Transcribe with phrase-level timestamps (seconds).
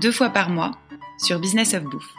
[0.00, 0.72] deux fois par mois
[1.18, 2.14] sur Business of Bouffe.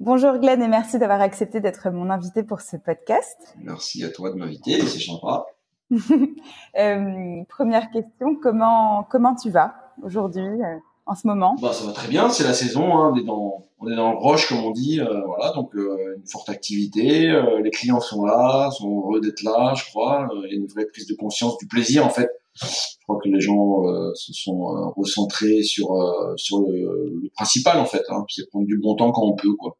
[0.00, 3.36] Bonjour Glenn et merci d'avoir accepté d'être mon invité pour ce podcast.
[3.62, 5.46] Merci à toi de m'inviter, c'est sympa.
[5.90, 11.56] euh, première question, comment comment tu vas aujourd'hui euh, en ce moment?
[11.60, 14.12] Bah, Ça va très bien, c'est la saison, hein, on, est dans, on est dans
[14.12, 18.00] le roche comme on dit, euh, voilà, donc euh, une forte activité, euh, les clients
[18.00, 21.14] sont là, sont heureux d'être là, je crois, il y a une vraie prise de
[21.14, 22.28] conscience du plaisir en fait.
[22.62, 23.82] Je crois que les gens
[24.14, 25.88] se sont recentrés sur
[26.36, 29.54] sur le, le, principal en fait, hein, c'est prendre du bon temps quand on peut
[29.58, 29.76] quoi.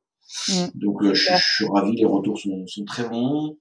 [0.48, 0.66] Mm.
[0.74, 3.56] Donc je, je, suis ravi, les retours sont, sont très bons.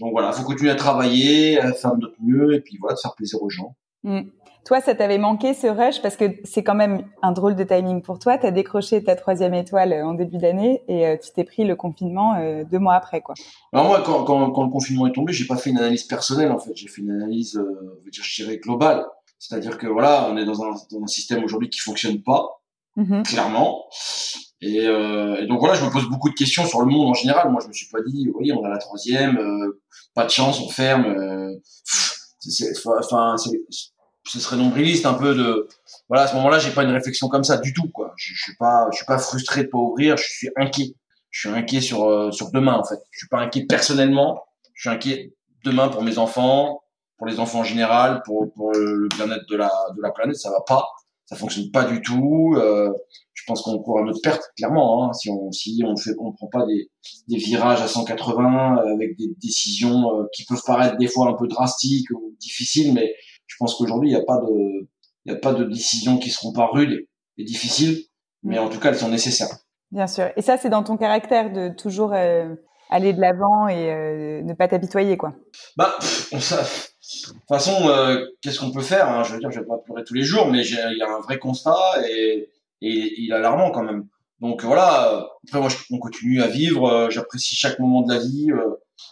[0.00, 3.00] Donc voilà, faut continuer à travailler, à faire de notre mieux et puis voilà, de
[3.00, 3.76] faire plaisir aux gens.
[4.02, 4.22] Mm.
[4.64, 8.00] Toi, ça t'avait manqué ce rush parce que c'est quand même un drôle de timing
[8.00, 8.38] pour toi.
[8.38, 11.74] Tu as décroché ta troisième étoile en début d'année et euh, tu t'es pris le
[11.74, 13.34] confinement euh, deux mois après, quoi.
[13.72, 16.52] Alors moi, quand, quand, quand le confinement est tombé, j'ai pas fait une analyse personnelle
[16.52, 16.72] en fait.
[16.76, 19.04] J'ai fait une analyse, euh, je dirais globale.
[19.38, 22.62] C'est-à-dire que voilà, on est dans un, dans un système aujourd'hui qui fonctionne pas,
[22.96, 23.24] mm-hmm.
[23.24, 23.86] clairement.
[24.60, 27.14] Et, euh, et, donc voilà, je me pose beaucoup de questions sur le monde en
[27.14, 27.50] général.
[27.50, 29.80] Moi, je me suis pas dit, oui, on a la troisième, euh,
[30.14, 31.06] pas de chance, on ferme.
[31.06, 31.58] Euh,
[32.86, 33.34] enfin,
[34.32, 35.68] ce serait nombriliste un peu de
[36.08, 38.14] voilà à ce moment-là j'ai pas une réflexion comme ça du tout quoi.
[38.16, 40.94] Je, je suis pas je suis pas frustré de pas ouvrir je suis inquiet.
[41.30, 42.98] Je suis inquiet sur euh, sur demain en fait.
[43.10, 44.42] Je suis pas inquiet personnellement.
[44.72, 46.82] Je suis inquiet demain pour mes enfants
[47.18, 50.36] pour les enfants en général pour pour le bien-être de la de la planète.
[50.36, 50.88] Ça va pas.
[51.26, 52.54] Ça fonctionne pas du tout.
[52.56, 52.90] Euh,
[53.34, 56.32] je pense qu'on court à notre perte clairement hein, si on si on fait on
[56.32, 56.90] prend pas des
[57.28, 61.48] des virages à 180 avec des décisions euh, qui peuvent paraître des fois un peu
[61.48, 63.12] drastiques ou difficiles mais
[63.52, 64.88] je pense qu'aujourd'hui, il n'y a pas de,
[65.24, 67.98] il y a pas de décisions qui seront pas rudes et difficiles,
[68.42, 69.54] mais en tout cas, elles sont nécessaires.
[69.90, 70.30] Bien sûr.
[70.36, 72.54] Et ça, c'est dans ton caractère de toujours euh,
[72.88, 75.34] aller de l'avant et euh, ne pas t'apitoyer, quoi.
[75.76, 79.22] Bah, ça, de toute façon, euh, qu'est-ce qu'on peut faire hein?
[79.22, 81.20] Je veux dire, je vais pas pleurer tous les jours, mais il y a un
[81.20, 81.76] vrai constat
[82.08, 82.48] et,
[82.80, 84.08] et il est alarmant quand même.
[84.40, 85.28] Donc voilà.
[85.46, 87.10] Après, moi, on continue à vivre.
[87.10, 88.48] J'apprécie chaque moment de la vie.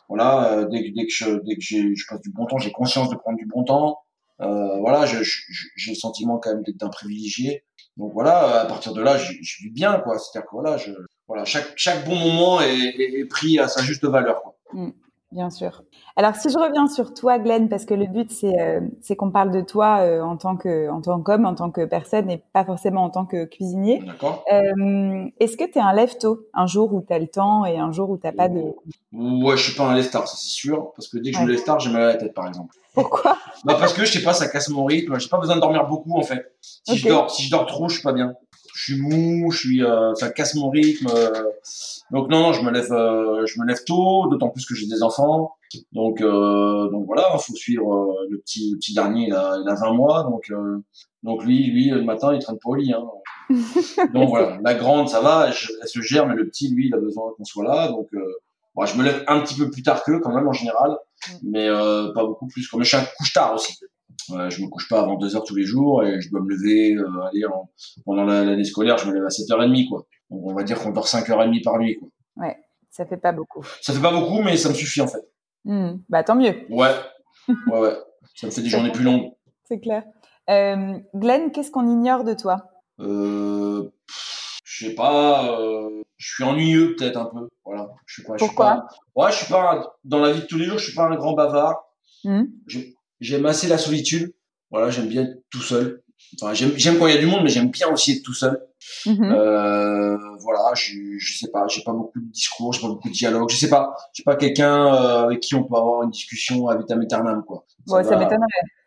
[0.08, 0.64] voilà.
[0.70, 3.36] dès, dès que je, dès que je passe du bon temps, j'ai conscience de prendre
[3.36, 3.98] du bon temps.
[4.40, 7.64] Euh, voilà, j'ai le sentiment quand même d'être d'un privilégié.
[7.96, 10.18] Donc voilà, à partir de là, je, je vis bien, quoi.
[10.18, 10.90] C'est-à-dire que voilà, je,
[11.28, 14.42] voilà, chaque, chaque bon moment est, est, pris à sa juste valeur.
[14.42, 14.56] Quoi.
[14.72, 14.90] Mmh.
[15.32, 15.84] Bien sûr.
[16.16, 19.30] Alors, si je reviens sur toi, Glenn, parce que le but, c'est euh, c'est qu'on
[19.30, 22.42] parle de toi euh, en tant que en tant qu'homme, en tant que personne, et
[22.52, 24.02] pas forcément en tant que cuisinier.
[24.04, 24.44] D'accord.
[24.52, 27.78] Euh, Est-ce que tu es un lève-tôt Un jour où tu as le temps et
[27.78, 28.60] un jour où tu pas de...
[29.12, 30.92] Ouais, je suis pas un lève-tard, ça c'est sûr.
[30.96, 32.74] Parce que dès que je me lève tard, j'ai mal à la tête, par exemple.
[32.94, 33.36] Pourquoi?
[33.64, 35.18] Bah Parce que, je sais pas, ça casse mon rythme.
[35.20, 36.54] J'ai pas besoin de dormir beaucoup, en fait.
[36.60, 37.00] Si, okay.
[37.00, 38.34] je, dors, si je dors trop, je suis pas bien.
[38.74, 41.08] Je suis mou, je suis, euh, ça casse mon rythme.
[42.10, 45.02] donc non, non, je me lève, je me lève tôt, d'autant plus que j'ai des
[45.02, 45.54] enfants.
[45.92, 49.58] Donc, euh, donc voilà, il faut suivre euh, le petit, le petit dernier, il a,
[49.62, 50.78] il a 20 mois, donc, euh,
[51.22, 52.92] donc lui, lui, le matin, il traîne pas au lit.
[52.92, 53.06] Hein.
[54.12, 56.94] donc voilà, la grande, ça va, elle, elle, se gère, mais le petit, lui, il
[56.94, 57.88] a besoin qu'on soit là.
[57.88, 58.24] Donc, euh,
[58.74, 60.96] bon, je me lève un petit peu plus tard qu'eux, quand même, en général,
[61.42, 62.68] mais euh, pas beaucoup plus.
[62.74, 63.78] Mais je suis un couche tard aussi.
[64.48, 66.94] Je me couche pas avant deux heures tous les jours et je dois me lever,
[66.94, 67.70] euh, aller en,
[68.04, 70.06] pendant l'année scolaire, je me lève à 7h30, quoi.
[70.30, 72.08] Donc on va dire qu'on dort 5h30 par nuit, quoi.
[72.36, 72.56] Ouais,
[72.90, 73.64] ça fait pas beaucoup.
[73.80, 75.22] Ça fait pas beaucoup, mais ça me suffit, en fait.
[75.64, 76.54] Mmh, bah tant mieux.
[76.70, 76.94] Ouais,
[77.48, 77.96] ouais, ouais.
[78.34, 79.30] Ça me fait des journées plus longues.
[79.64, 80.04] C'est clair.
[80.48, 82.64] Euh, Glenn, qu'est-ce qu'on ignore de toi?
[83.00, 83.90] Euh,
[84.64, 85.60] Je sais pas.
[85.60, 87.48] Euh, je suis ennuyeux peut-être un peu.
[87.64, 87.88] Voilà.
[88.06, 88.36] Je sais pas.
[88.36, 90.78] Pourquoi je suis pas, Ouais, je suis pas dans la vie de tous les jours.
[90.78, 91.84] Je suis pas un grand bavard.
[92.24, 92.44] Mmh.
[93.20, 94.32] J'aime assez la solitude.
[94.70, 96.02] Voilà, j'aime bien être tout seul.
[96.40, 98.60] Enfin, j'aime quand il y a du monde, mais j'aime bien aussi être tout seul.
[99.04, 99.24] Mmh.
[99.24, 103.14] Euh, voilà, je, je sais pas, j'ai pas beaucoup de discours, j'ai pas beaucoup de
[103.14, 106.68] dialogue, je sais pas, j'ai pas quelqu'un euh, avec qui on peut avoir une discussion
[106.68, 107.64] à vitam aeternam quoi.
[107.86, 108.46] Ça, ouais, ça m'étonnerait.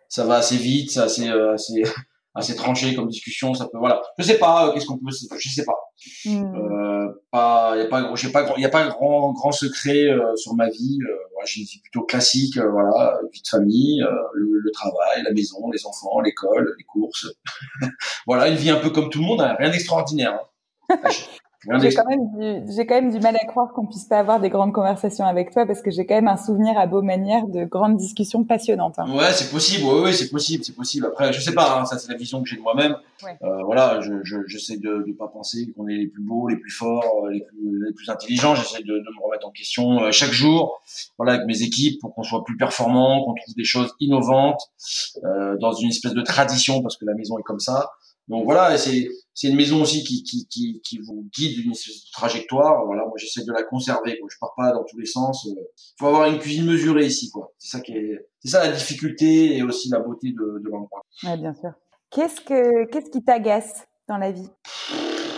[0.10, 1.84] Ça va assez vite, c'est assez, euh, assez,
[2.36, 4.02] assez tranché comme discussion, ça peut, voilà.
[4.18, 5.76] Je sais pas, euh, qu'est-ce qu'on peut, je sais pas.
[6.26, 6.56] Mmh.
[6.56, 10.54] Euh, pas, y a pas, j'ai pas, y a pas grand, grand secret euh, sur
[10.54, 11.00] ma vie.
[11.32, 14.04] voilà, j'ai une vie plutôt classique, voilà, vie de famille,
[14.34, 17.28] le, le, travail, la maison, les enfants, l'école, les courses.
[18.28, 20.40] voilà, une vie un peu comme tout le monde, hein, rien d'extraordinaire.
[20.90, 20.98] Hein.
[21.82, 24.50] J'ai quand, même du, quand même du mal à croire qu'on puisse pas avoir des
[24.50, 27.64] grandes conversations avec toi parce que j'ai quand même un souvenir à beau manière de
[27.64, 29.00] grandes discussions passionnantes.
[29.00, 29.10] Hein.
[29.16, 29.86] Ouais, c'est possible.
[29.86, 31.06] Oui, ouais, c'est possible, c'est possible.
[31.06, 31.80] Après, je sais pas.
[31.80, 32.96] Hein, ça, c'est la vision que j'ai de moi-même.
[33.42, 36.58] Euh, voilà, je, je, j'essaie de ne pas penser qu'on est les plus beaux, les
[36.58, 38.56] plus forts, les plus, les plus intelligents.
[38.56, 40.82] J'essaie de, de, me remettre en question euh, chaque jour.
[41.18, 44.62] Voilà, avec mes équipes pour qu'on soit plus performants, qu'on trouve des choses innovantes
[45.24, 47.92] euh, dans une espèce de tradition parce que la maison est comme ça.
[48.28, 51.74] Donc voilà, c'est c'est une maison aussi qui, qui, qui, qui vous guide une
[52.12, 52.86] trajectoire.
[52.86, 54.20] Voilà, moi j'essaie de la conserver.
[54.20, 54.30] Quoi.
[54.32, 55.46] Je pars pas dans tous les sens.
[55.46, 55.56] Il
[56.00, 57.52] faut avoir une cuisine mesurée ici, quoi.
[57.58, 61.02] C'est ça qui est, c'est ça la difficulté et aussi la beauté de, de l'endroit.
[61.24, 61.72] Ouais, bien sûr.
[62.12, 64.50] Qu'est-ce que qu'est-ce qui t'agace dans la vie?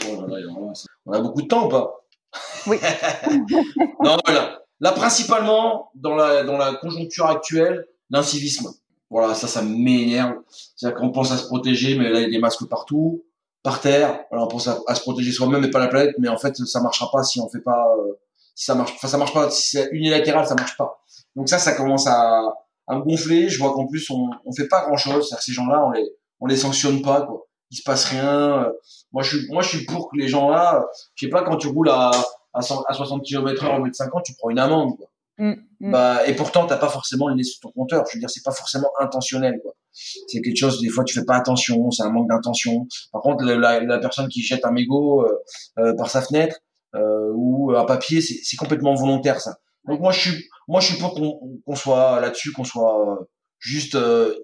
[0.09, 0.25] Oh
[1.05, 2.05] On a beaucoup de temps ou pas?
[2.67, 2.77] Oui.
[4.03, 4.61] non, voilà.
[4.81, 8.69] Là, principalement dans la dans la conjoncture actuelle, l'incivisme.
[9.15, 10.33] Voilà, ça, ça m'énerve.
[10.75, 13.23] C'est-à-dire qu'on pense à se protéger, mais là, il y a des masques partout,
[13.63, 14.25] par terre.
[14.29, 16.81] Alors, on pense à, se protéger soi-même et pas la planète, mais en fait, ça
[16.81, 18.19] marchera pas si on fait pas, euh,
[18.55, 21.01] si ça marche, enfin, ça marche pas, si c'est unilatéral, ça marche pas.
[21.37, 22.41] Donc ça, ça commence à,
[22.87, 23.47] à me gonfler.
[23.47, 25.29] Je vois qu'en plus, on, on fait pas grand-chose.
[25.29, 27.47] C'est-à-dire que ces gens-là, on les, on les sanctionne pas, quoi.
[27.71, 28.69] Il se passe rien.
[29.13, 31.69] Moi, je suis, moi, je suis pour que les gens-là, je sais pas, quand tu
[31.69, 32.11] roules à,
[32.53, 35.07] à, 60 km heure au lieu de 50, tu prends une amende, quoi.
[35.37, 35.91] Mm, mm.
[35.91, 38.05] Bah, et pourtant, t'as pas forcément une sur ton compteur.
[38.09, 39.73] Je veux dire, c'est pas forcément intentionnel, quoi.
[39.91, 42.87] C'est quelque chose, des fois, tu fais pas attention, c'est un manque d'intention.
[43.11, 45.37] Par contre, la, la, personne qui jette un mégot euh,
[45.79, 46.57] euh, par sa fenêtre
[46.95, 49.57] euh, ou un papier, c'est complètement volontaire, ça.
[49.87, 53.27] Donc moi, je suis, moi, je suis pour qu'on soit là-dessus, qu'on soit
[53.59, 53.97] juste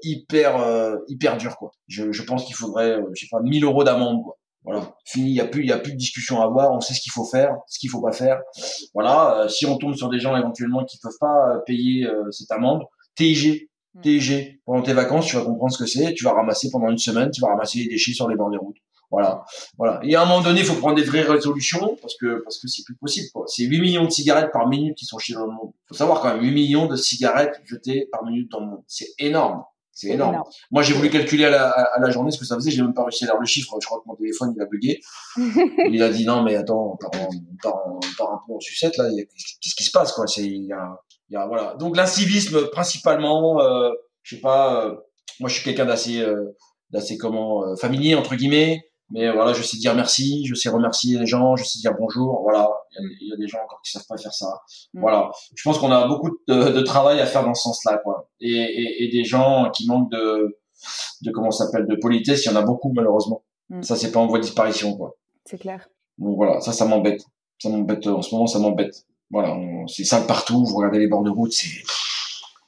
[0.03, 1.71] hyper, hyper dur, quoi.
[1.87, 4.37] Je, je pense qu'il faudrait, je sais pas, 1000 euros d'amende, quoi.
[4.63, 6.81] Voilà, fini, il y a plus il y a plus de discussion à avoir, on
[6.81, 8.39] sait ce qu'il faut faire, ce qu'il faut pas faire.
[8.93, 12.29] Voilà, euh, si on tombe sur des gens éventuellement qui peuvent pas euh, payer euh,
[12.31, 12.83] cette amende,
[13.15, 14.01] TIG, hmm.
[14.01, 16.99] TIG pendant tes vacances, tu vas comprendre ce que c'est, tu vas ramasser pendant une
[16.99, 18.77] semaine, tu vas ramasser les déchets sur les bords des routes.
[19.09, 19.43] Voilà.
[19.77, 19.99] Voilà.
[20.03, 22.67] Et à un moment donné, il faut prendre des vraies résolutions parce que parce que
[22.67, 23.43] c'est plus possible quoi.
[23.47, 25.71] C'est 8 millions de cigarettes par minute qui sont chez dans le monde.
[25.87, 28.83] Faut savoir quand même 8 millions de cigarettes jetées par minute dans le monde.
[28.87, 29.63] C'est énorme.
[30.01, 30.41] C'est énorme.
[30.71, 32.71] Moi, j'ai voulu calculer à la, à la, journée ce que ça faisait.
[32.71, 33.77] J'ai même pas réussi à lire le chiffre.
[33.79, 34.99] Je crois que mon téléphone, il a bugué.
[35.91, 37.11] il a dit non, mais attends, on part,
[37.85, 39.05] on part, un peu en sucette là.
[39.61, 40.25] Qu'est-ce qui se passe quoi?
[40.25, 40.99] C'est il y a,
[41.29, 41.75] il y a voilà.
[41.79, 43.61] Donc l'incivisme principalement.
[43.61, 43.91] Euh,
[44.23, 44.85] je sais pas.
[44.85, 44.95] Euh,
[45.39, 46.55] moi, je suis quelqu'un d'assez, euh,
[46.89, 48.83] d'assez comment euh, familier entre guillemets.
[49.09, 52.41] Mais voilà, je sais dire merci, je sais remercier les gens, je sais dire bonjour.
[52.43, 52.69] Voilà,
[52.99, 54.61] il y, a des gens encore qui savent pas faire ça.
[54.93, 55.01] Mm.
[55.01, 58.29] Voilà, je pense qu'on a beaucoup de, de, travail à faire dans ce sens-là, quoi.
[58.39, 60.59] Et, et, et, des gens qui manquent de,
[61.21, 63.43] de comment s'appelle, de politesse, il y en a beaucoup malheureusement.
[63.69, 63.81] Mm.
[63.81, 65.15] Ça, c'est pas en voie de disparition, quoi.
[65.45, 65.87] C'est clair.
[66.17, 67.23] Donc voilà, ça, ça m'embête.
[67.59, 69.05] Ça m'embête en ce moment, ça m'embête.
[69.29, 69.55] Voilà,
[69.87, 70.65] c'est sale partout.
[70.65, 71.69] Vous regardez les bords de route, c'est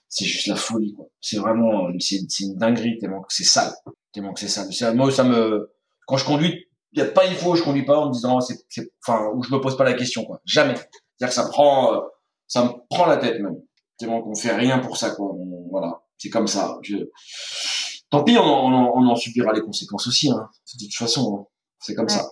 [0.08, 1.08] c'est juste la folie, quoi.
[1.20, 3.74] C'est vraiment, c'est une dinguerie tellement que c'est sale,
[4.14, 4.96] tellement que c'est sale.
[4.96, 5.72] Moi, ça me
[6.06, 8.40] quand je conduis, il y a pas il faut, je conduis pas en me disant
[8.40, 8.66] c'est
[9.06, 10.40] enfin où je me pose pas la question quoi.
[10.46, 10.76] Jamais.
[10.76, 12.00] C'est-à-dire que ça prend euh,
[12.48, 13.58] ça me prend la tête même.
[13.98, 15.32] Tellement qu'on fait rien pour ça quoi.
[15.70, 16.78] voilà, c'est comme ça.
[16.82, 16.98] Je...
[18.10, 20.48] Tant pis, on, on, on, en subira les conséquences aussi hein.
[20.80, 21.46] De toute façon, hein.
[21.80, 22.32] c'est comme ça.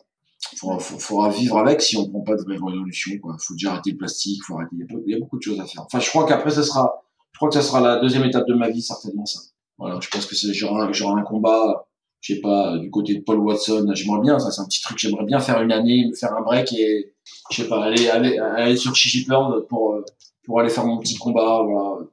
[0.53, 3.35] Il faudra, faudra, vivre avec si on prend pas de vraie résolution quoi.
[3.39, 5.83] Faut déjà arrêter le plastique, faut arrêter il y a beaucoup de choses à faire.
[5.85, 8.53] Enfin, je crois qu'après ça sera je crois que ça sera la deuxième étape de
[8.53, 9.39] ma vie certainement ça.
[9.77, 11.87] Voilà, je pense que c'est genre genre un combat
[12.21, 14.99] je sais pas, du côté de Paul Watson, j'aimerais bien, ça c'est un petit truc,
[14.99, 17.13] j'aimerais bien faire une année, me faire un break et,
[17.49, 19.99] je sais pas, aller, aller, aller sur Chichipurn pour,
[20.45, 22.05] pour aller faire mon petit combat, voilà,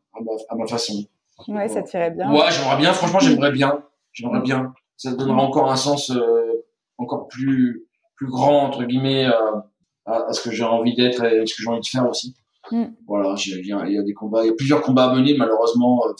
[0.48, 1.04] à ma, façon.
[1.46, 2.32] Ouais, ça tirait bien.
[2.32, 4.72] Ouais, j'aimerais bien, franchement, j'aimerais bien, j'aimerais bien.
[4.96, 6.64] Ça donnerait encore un sens, euh,
[6.96, 7.86] encore plus,
[8.16, 9.60] plus grand, entre guillemets, euh,
[10.06, 12.34] à, ce que j'ai envie d'être et ce que j'ai envie de faire aussi.
[12.72, 12.86] Mm.
[13.06, 16.12] Voilà, il y, a, des combats, il y a plusieurs combats à mener, malheureusement, euh,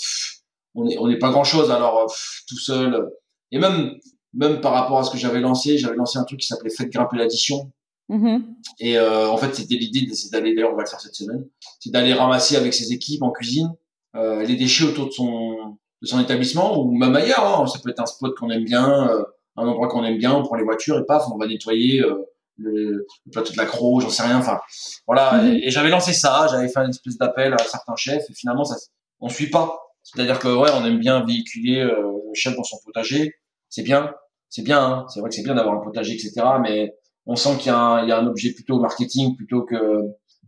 [0.75, 2.07] on n'est on est pas grand chose, alors,
[2.47, 3.11] tout seul,
[3.53, 3.97] et même,
[4.35, 6.91] même par rapport à ce que j'avais lancé, j'avais lancé un truc qui s'appelait Faites
[6.91, 7.73] grimper l'addition.
[8.11, 8.43] Mm-hmm.
[8.81, 11.45] Et euh, en fait, c'était l'idée, c'est d'aller, d'ailleurs, on va le faire cette semaine,
[11.81, 13.71] c'est d'aller ramasser avec ses équipes en cuisine
[14.17, 17.61] euh, les déchets autour de son, de son établissement ou même ailleurs.
[17.61, 17.67] Hein.
[17.67, 19.23] Ça peut être un spot qu'on aime bien, euh,
[19.57, 22.25] un endroit qu'on aime bien, on prend les voitures et paf, on va nettoyer euh,
[22.57, 24.39] le, le, plateau de la croix, j'en sais rien.
[24.39, 24.61] Enfin,
[25.07, 25.43] voilà.
[25.43, 25.61] Mm-hmm.
[25.63, 28.77] Et, j'avais lancé ça, j'avais fait une espèce d'appel à certains chefs et finalement, ça,
[29.21, 29.79] on suit pas.
[30.15, 33.35] C'est-à-dire que ouais, on aime bien véhiculer euh, le chef dans son potager,
[33.69, 34.15] c'est bien,
[34.49, 35.07] c'est bien, hein.
[35.09, 36.33] c'est vrai que c'est bien d'avoir un potager, etc.
[36.63, 36.95] Mais
[37.27, 39.77] on sent qu'il y, y, a un objet plutôt marketing plutôt que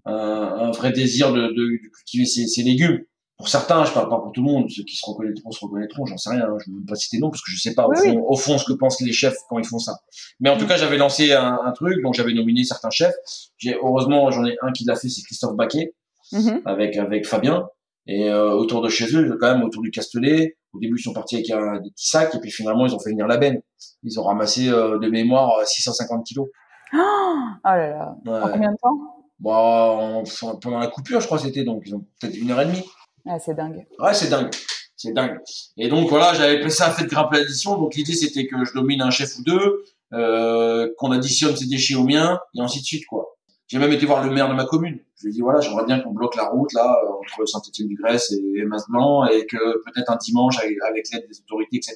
[0.07, 3.00] un, un vrai désir de, de, cultiver ses, ses, légumes.
[3.37, 6.05] Pour certains, je parle pas pour tout le monde, ceux qui se reconnaîtront se reconnaîtront,
[6.05, 6.57] j'en sais rien, hein.
[6.64, 8.59] je ne veux pas citer non parce que je sais pas au, fond, au, fond,
[8.59, 9.99] ce que pensent les chefs quand ils font ça.
[10.40, 13.14] Mais en tout cas, j'avais lancé un, un, truc, donc j'avais nominé certains chefs.
[13.57, 15.95] J'ai heureusement j'en ai un qui l'a fait, c'est Christophe Baquet
[16.33, 16.62] mm-hmm.
[16.67, 17.67] avec avec Fabien.
[18.07, 21.12] Et euh, autour de chez eux, quand même autour du Castellet, au début ils sont
[21.12, 23.61] partis avec un, des petits sacs et puis finalement ils ont fait venir la benne.
[24.02, 26.49] Ils ont ramassé euh, de mémoire 650 kilos.
[26.95, 26.97] Oh,
[27.64, 28.16] là là.
[28.26, 28.99] En combien de temps?
[29.38, 32.66] Bon, bah, Pendant la coupure, je crois c'était donc ils ont peut-être une heure et
[32.66, 32.85] demie.
[33.26, 33.87] Ah, c'est dingue.
[33.99, 34.50] Ouais, c'est dingue.
[34.97, 35.38] C'est dingue.
[35.76, 37.78] Et donc voilà, j'avais fait ça de grimper l'addition.
[37.78, 41.95] Donc l'idée c'était que je domine un chef ou deux, euh, qu'on additionne ses déchets
[41.95, 43.37] aux miens et ainsi de suite quoi.
[43.71, 44.99] J'ai même été voir le maire de ma commune.
[45.17, 48.65] Je lui ai dit voilà, j'aimerais bien qu'on bloque la route là entre Saint-Étienne-du-Grèce et
[48.65, 51.95] Masblanc et que peut-être un dimanche avec, l'aide des autorités etc.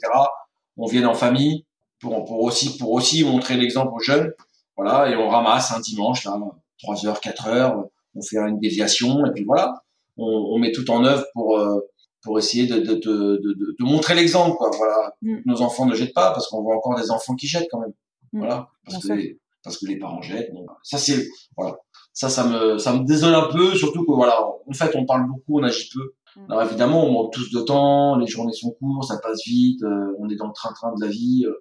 [0.76, 1.66] On vienne en famille
[1.98, 4.32] pour, pour aussi pour aussi montrer l'exemple aux jeunes.
[4.76, 6.38] Voilà et on ramasse un dimanche là
[6.84, 9.82] 3 heures 4 heures, on fait une déviation et puis voilà,
[10.16, 11.80] on, on met tout en œuvre pour euh,
[12.22, 15.38] pour essayer de, de, de, de, de montrer l'exemple quoi voilà mm.
[15.44, 17.94] nos enfants ne jettent pas parce qu'on voit encore des enfants qui jettent quand même
[18.32, 18.38] mm.
[18.38, 20.52] voilà parce que les, parce que les parents jettent.
[20.52, 21.76] Donc, ça c'est voilà.
[22.12, 25.26] Ça, ça me, ça me désole un peu, surtout que voilà, en fait, on parle
[25.26, 26.14] beaucoup, on agit peu.
[26.36, 26.52] Mm.
[26.52, 30.14] Alors évidemment, on manque tous de temps, les journées sont courtes, ça passe vite, euh,
[30.20, 31.44] on est dans le train-train de la vie.
[31.44, 31.54] Euh.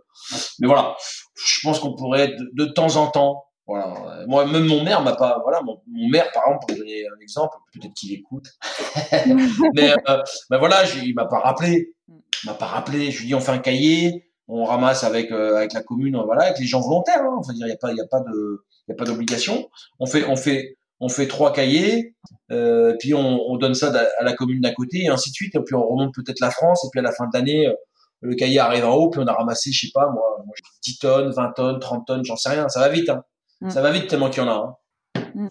[0.59, 0.95] mais voilà,
[1.35, 4.25] je pense qu'on pourrait de, de, temps en temps, voilà.
[4.27, 7.19] Moi, même mon maire m'a pas, voilà, mon, mon, maire, par exemple, pour donner un
[7.19, 8.45] exemple, peut-être qu'il écoute.
[9.73, 11.93] mais, euh, mais voilà, il m'a pas rappelé.
[12.07, 12.17] Mm.
[12.43, 13.09] Il m'a pas rappelé.
[13.09, 16.43] Je lui dis, on fait un cahier on ramasse avec euh, avec la commune, voilà,
[16.45, 17.21] avec les gens volontaires.
[17.21, 17.35] Hein.
[17.37, 19.69] Enfin, il y a pas il y a pas de il y a pas d'obligation.
[19.99, 22.15] On fait on fait on fait trois cahiers,
[22.51, 25.55] euh, puis on, on, donne ça à la commune d'à côté et ainsi de suite.
[25.55, 27.73] Et puis on remonte peut-être la France et puis à la fin de l'année, euh,
[28.21, 30.23] le cahier arrive en haut, puis on a ramassé, je sais pas moi,
[30.83, 32.69] 10 tonnes, 20 tonnes, 30 tonnes, j'en sais rien.
[32.69, 33.23] Ça va vite, hein.
[33.59, 33.69] Mm.
[33.69, 34.77] Ça va vite tellement qu'il y en a.
[35.15, 35.23] Hein.
[35.35, 35.47] Mm.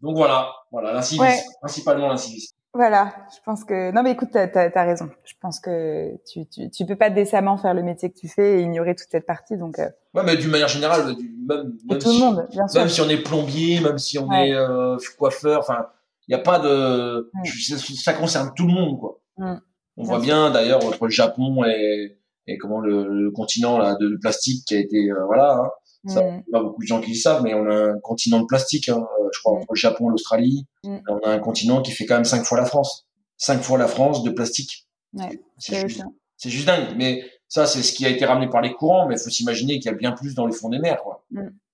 [0.00, 1.26] Donc voilà, voilà l'incivisme,
[1.60, 2.55] principalement l'incivisme.
[2.76, 5.08] Voilà, je pense que non mais écoute, t'as as, raison.
[5.24, 8.58] Je pense que tu, tu tu peux pas décemment faire le métier que tu fais
[8.58, 9.56] et ignorer toute cette partie.
[9.56, 9.88] Donc euh...
[10.12, 11.16] ouais, mais d'une manière générale,
[11.48, 12.80] même, même tout si, le monde, bien sûr.
[12.80, 15.86] Même si on est plombier, même si on est euh, coiffeur, enfin,
[16.28, 17.76] il y a pas de, mm.
[17.78, 19.20] ça, concerne tout le monde quoi.
[19.38, 19.56] Mm.
[19.96, 24.18] On voit bien d'ailleurs entre le Japon et et comment le, le continent là de,
[24.20, 25.62] plastique qui a été euh, voilà.
[25.62, 25.70] Hein,
[26.06, 26.22] ça,
[26.52, 28.88] pas beaucoup de gens qui le savent, mais on a un continent de plastique.
[28.88, 32.06] Hein, euh, je crois entre le Japon et l'Australie, on a un continent qui fait
[32.06, 33.06] quand même cinq fois la France.
[33.36, 34.86] Cinq fois la France de plastique.
[35.14, 36.02] Ouais, c'est juste,
[36.44, 36.94] juste, dingue.
[36.96, 39.74] Mais ça, c'est ce qui a été ramené par les courants, mais il faut s'imaginer
[39.78, 41.24] qu'il y a bien plus dans les fonds des mers, quoi.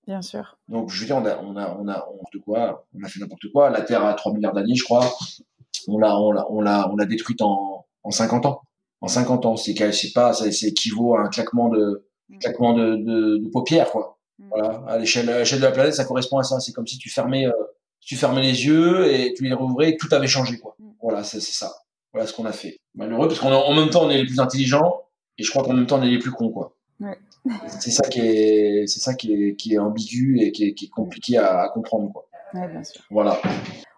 [0.07, 0.57] bien sûr.
[0.67, 3.19] Donc, je veux dire, on a, on a, on a, on quoi, on a fait
[3.19, 3.69] n'importe quoi.
[3.69, 5.13] La Terre a 3 milliards d'années, je crois.
[5.87, 8.61] On l'a, on l'a, on l'a, on l'a détruite en, en 50 ans.
[9.01, 12.07] En 50 ans, c'est, c'est pas, ça, c'est équivaut à un claquement de,
[12.39, 14.12] claquement de, de, de paupières, quoi.
[14.39, 14.49] Mm.
[14.49, 16.59] Voilà, à l'échelle, de la planète, ça correspond à ça.
[16.59, 17.51] C'est comme si tu fermais, euh,
[17.99, 20.75] tu fermais les yeux et tu les rouvrais et tout avait changé, quoi.
[20.79, 20.89] Mm.
[21.01, 21.73] Voilà, c'est ça.
[22.13, 22.79] Voilà ce qu'on a fait.
[22.95, 25.01] Malheureux, parce qu'en même temps, on est les plus intelligents
[25.37, 26.75] et je crois qu'en même temps, on est les plus cons, quoi.
[26.99, 27.17] Ouais.
[27.79, 30.85] c'est ça qui est, c'est ça qui est, qui est ambigu et qui est, qui
[30.85, 32.25] est compliqué à, à, comprendre, quoi.
[32.53, 33.01] Ouais, bien sûr.
[33.09, 33.41] Voilà.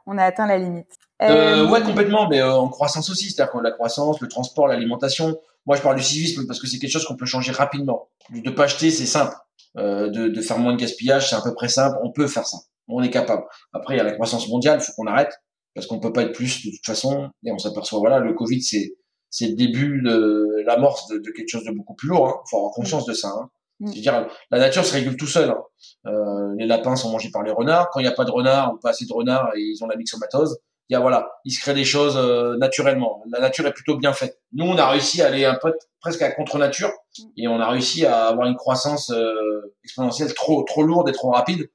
[0.05, 0.97] On a atteint la limite.
[1.21, 4.67] Euh, euh ouais, complètement, mais euh, en croissance aussi, c'est-à-dire que la croissance, le transport,
[4.67, 5.37] l'alimentation.
[5.65, 8.09] Moi, je parle du civisme parce que c'est quelque chose qu'on peut changer rapidement.
[8.29, 9.35] De pas acheter, c'est simple.
[9.77, 11.97] Euh, de, de, faire moins de gaspillage, c'est à peu près simple.
[12.03, 12.57] On peut faire ça.
[12.87, 13.43] On est capable.
[13.73, 15.33] Après, il y a la croissance mondiale, il faut qu'on arrête
[15.73, 17.29] parce qu'on peut pas être plus de toute façon.
[17.43, 18.95] Et on s'aperçoit, voilà, le Covid, c'est
[19.29, 22.27] c'est le début de l'amorce de, de, quelque chose de beaucoup plus lourd.
[22.27, 22.35] Hein.
[22.49, 23.27] faut avoir conscience de ça.
[23.27, 23.49] Hein.
[23.81, 23.87] Mm.
[23.87, 25.49] C'est-à-dire, la nature se régule tout seul.
[25.49, 25.61] Hein.
[26.07, 27.89] Euh, les lapins sont mangés par les renards.
[27.89, 29.87] Quand il n'y a pas de renards ou pas assez de renards et ils ont
[29.87, 30.57] la myxomatose,
[30.89, 33.23] il y a voilà, il se crée des choses euh, naturellement.
[33.31, 34.39] La nature est plutôt bien faite.
[34.53, 37.23] Nous, on a réussi à aller un peu presque à contre nature mm.
[37.37, 41.31] et on a réussi à avoir une croissance euh, exponentielle trop trop lourde et trop
[41.31, 41.69] rapide.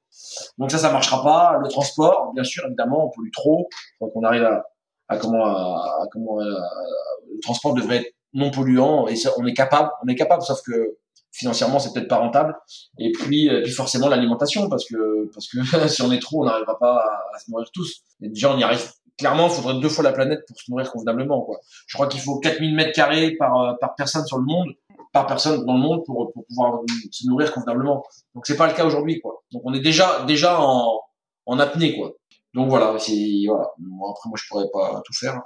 [0.58, 1.58] Donc ça, ça marchera pas.
[1.60, 3.68] Le transport, bien sûr, évidemment, on pollue trop.
[4.00, 4.64] Donc on arrive à,
[5.08, 9.90] à comment, à, comment le transport devrait être non polluant et ça, on est capable,
[10.04, 10.98] on est capable, sauf que
[11.32, 12.56] financièrement c'est peut-être pas rentable
[12.98, 16.46] et puis et puis forcément l'alimentation parce que parce que si on est trop on
[16.46, 18.84] n'arrivera pas à, à, se nourrir tous et déjà on y arrive
[19.18, 21.42] clairement, il faudrait deux fois la planète pour se nourrir convenablement.
[21.42, 21.58] Quoi.
[21.86, 24.68] Je crois qu'il faut 4000 mètres carrés par, euh, par personne sur le monde,
[25.12, 28.04] par personne dans le monde pour, pour pouvoir se nourrir convenablement.
[28.34, 29.20] Donc c'est pas le cas aujourd'hui.
[29.20, 29.42] quoi.
[29.52, 31.00] Donc on est déjà déjà en,
[31.46, 31.96] en apnée.
[31.96, 32.12] quoi.
[32.54, 32.98] Donc voilà, voilà.
[32.98, 35.40] après moi je pourrais pas tout faire.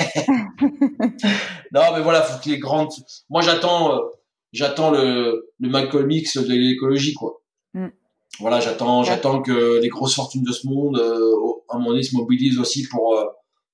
[1.72, 2.90] non mais voilà, faut que les grandes.
[3.28, 4.00] Moi j'attends euh,
[4.52, 7.37] j'attends le le de l'écologie quoi.
[8.40, 11.34] Voilà, j'attends j'attends que les grosses fortunes de ce monde euh,
[11.68, 13.24] à un moment donné se mobilisent aussi pour euh,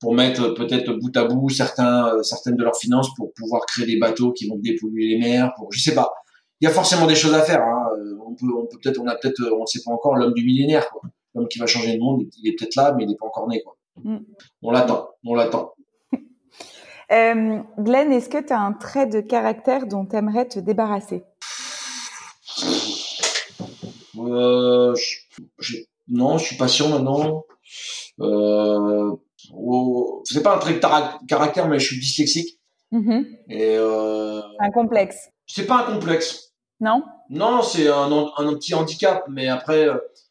[0.01, 3.87] pour mettre peut-être bout à bout certains euh, certaines de leurs finances pour pouvoir créer
[3.87, 6.13] des bateaux qui vont dépolluer les mers pour je sais pas.
[6.61, 7.89] Il y a forcément des choses à faire hein.
[8.27, 10.45] On peut on peut peut-être on a peut-être on ne sait pas encore l'homme du
[10.45, 11.03] millénaire quoi.
[11.35, 13.49] L'homme qui va changer le monde il est peut-être là mais il n'est pas encore
[13.49, 13.77] né quoi.
[14.03, 14.19] Mm.
[14.63, 15.75] on l'attend on l'attend.
[17.13, 21.23] Euh, Glenn est-ce que tu as un trait de caractère dont tu aimerais te débarrasser?
[24.29, 24.95] Euh,
[26.09, 27.45] non je suis sûr maintenant
[28.21, 29.17] euh,
[30.25, 32.61] c'est pas un trait de caractère, mais je suis dyslexique.
[33.49, 35.31] Et euh, un complexe.
[35.47, 36.53] C'est pas un complexe.
[36.81, 37.03] Non?
[37.29, 39.89] Non, c'est un, un, petit handicap, mais après,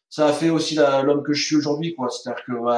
[0.09, 2.09] ça a fait aussi l'homme que je suis aujourd'hui, quoi.
[2.09, 2.71] C'est-à-dire que, ouais,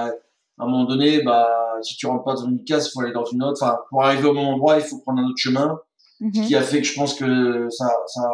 [0.57, 1.47] à un moment donné, bah,
[1.81, 3.61] si tu rentres pas dans une case, il faut aller dans une autre.
[3.61, 5.79] Enfin, pour arriver au bon endroit, il faut prendre un autre chemin.
[6.19, 6.47] Ce mhm.
[6.47, 8.29] qui a fait que je pense que ça, ça,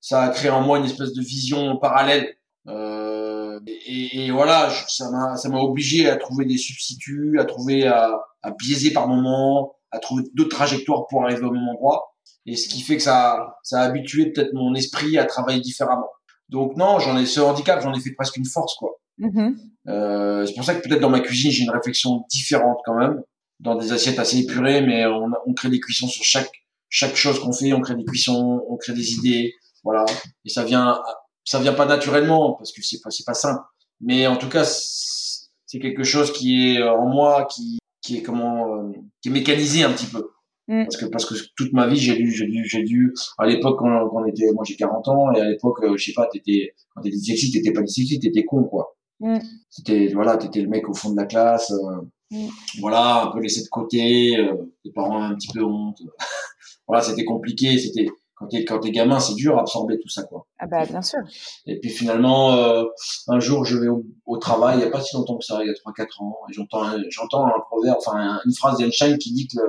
[0.00, 2.36] ça a créé en moi une espèce de vision parallèle.
[2.68, 7.86] Euh, et, et, voilà, ça m'a, ça m'a obligé à trouver des substituts, à trouver,
[7.86, 12.14] à, à biaiser par moment, à trouver d'autres trajectoires pour arriver au même endroit.
[12.46, 16.08] Et ce qui fait que ça, ça a habitué peut-être mon esprit à travailler différemment.
[16.48, 18.90] Donc non, j'en ai ce handicap, j'en ai fait presque une force, quoi.
[19.18, 19.56] Mm-hmm.
[19.88, 23.22] Euh, c'est pour ça que peut-être dans ma cuisine, j'ai une réflexion différente quand même,
[23.60, 26.50] dans des assiettes assez épurées, mais on, on crée des cuissons sur chaque
[26.94, 30.04] chaque chose qu'on fait, on crée des cuissons, on crée des idées, voilà.
[30.44, 31.00] Et ça vient,
[31.44, 33.62] ça vient pas naturellement parce que c'est pas c'est pas simple,
[34.00, 38.76] mais en tout cas c'est quelque chose qui est en moi, qui qui est comment,
[38.76, 40.22] euh, qui est mécanisé un petit peu.
[40.68, 40.84] Mm.
[40.84, 43.80] Parce que parce que toute ma vie j'ai dû j'ai dû j'ai dû à l'époque
[43.80, 46.26] quand, quand on était moi j'ai 40 ans et à l'époque euh, je sais pas
[46.32, 49.40] t'étais quand t'étais dyslexique t'étais pas dyslexique t'étais con quoi mm.
[49.68, 52.48] c'était voilà t'étais le mec au fond de la classe euh, mm.
[52.80, 56.00] voilà un peu laissé de côté euh, tes parents un petit peu honte
[56.86, 60.24] voilà c'était compliqué c'était quand t'es quand t'es gamin c'est dur à absorber tout ça
[60.24, 61.20] quoi ah bah bien sûr
[61.66, 62.84] et puis finalement euh,
[63.28, 65.62] un jour je vais au, au, travail il y a pas si longtemps que ça
[65.62, 69.18] il y a trois quatre ans et j'entends j'entends un proverbe enfin une phrase d'Einstein
[69.18, 69.60] qui dit que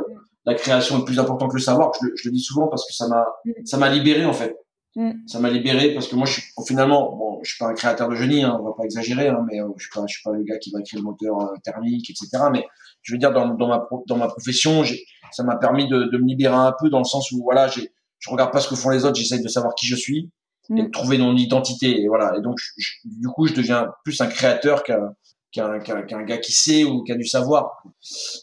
[0.46, 1.92] la création est plus importante que le savoir.
[2.02, 3.66] Je, je le dis souvent parce que ça m'a, mm.
[3.66, 4.56] ça m'a libéré en fait.
[4.96, 5.12] Mm.
[5.28, 8.10] Ça m'a libéré parce que moi, je suis finalement, bon, je suis pas un créateur
[8.10, 10.24] de génie, hein, on va pas exagérer, hein, mais euh, je suis pas, je suis
[10.24, 12.30] pas le gars qui va créer le moteur euh, thermique, etc.
[12.52, 12.66] Mais
[13.06, 14.84] je veux dire, dans, dans ma dans ma profession,
[15.32, 17.92] ça m'a permis de, de me libérer un peu dans le sens où voilà, j'ai,
[18.20, 20.32] je regarde pas ce que font les autres, j'essaye de savoir qui je suis
[20.72, 20.92] et de mm.
[20.92, 22.02] trouver mon identité.
[22.02, 22.36] Et voilà.
[22.38, 22.58] Et donc,
[23.06, 25.14] du coup, je deviens plus un créateur qu'un
[25.52, 27.84] qu'un gars qui sait ou qui a du savoir.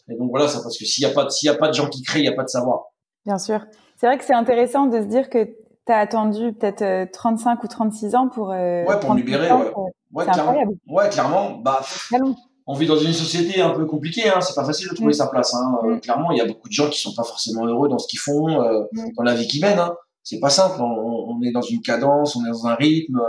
[0.09, 1.73] Et donc voilà, ça parce que s'il n'y a pas s'il y a pas de
[1.73, 2.85] gens qui créent, il n'y a pas de savoir.
[3.25, 3.59] Bien sûr.
[3.97, 7.63] C'est vrai que c'est intéressant de se dire que tu as attendu peut-être 35 euh,
[7.63, 9.71] ou 36 ans pour euh, Ouais, pour libérer ouais.
[10.13, 10.55] Ouais, clairement.
[10.87, 11.81] Ouais, clairement, bah
[12.65, 14.41] on vit dans une société un peu compliquée, hein.
[14.41, 15.17] c'est pas facile de trouver mm.
[15.17, 15.53] sa place.
[15.53, 15.79] Hein.
[15.83, 15.99] Mm.
[15.99, 18.19] clairement, il y a beaucoup de gens qui sont pas forcément heureux dans ce qu'ils
[18.19, 19.13] font, euh, mm.
[19.17, 19.79] dans la vie qu'ils mènent.
[19.79, 19.95] Hein.
[20.23, 20.81] C'est pas simple.
[20.81, 23.21] On, on, est dans une cadence, on est dans un rythme,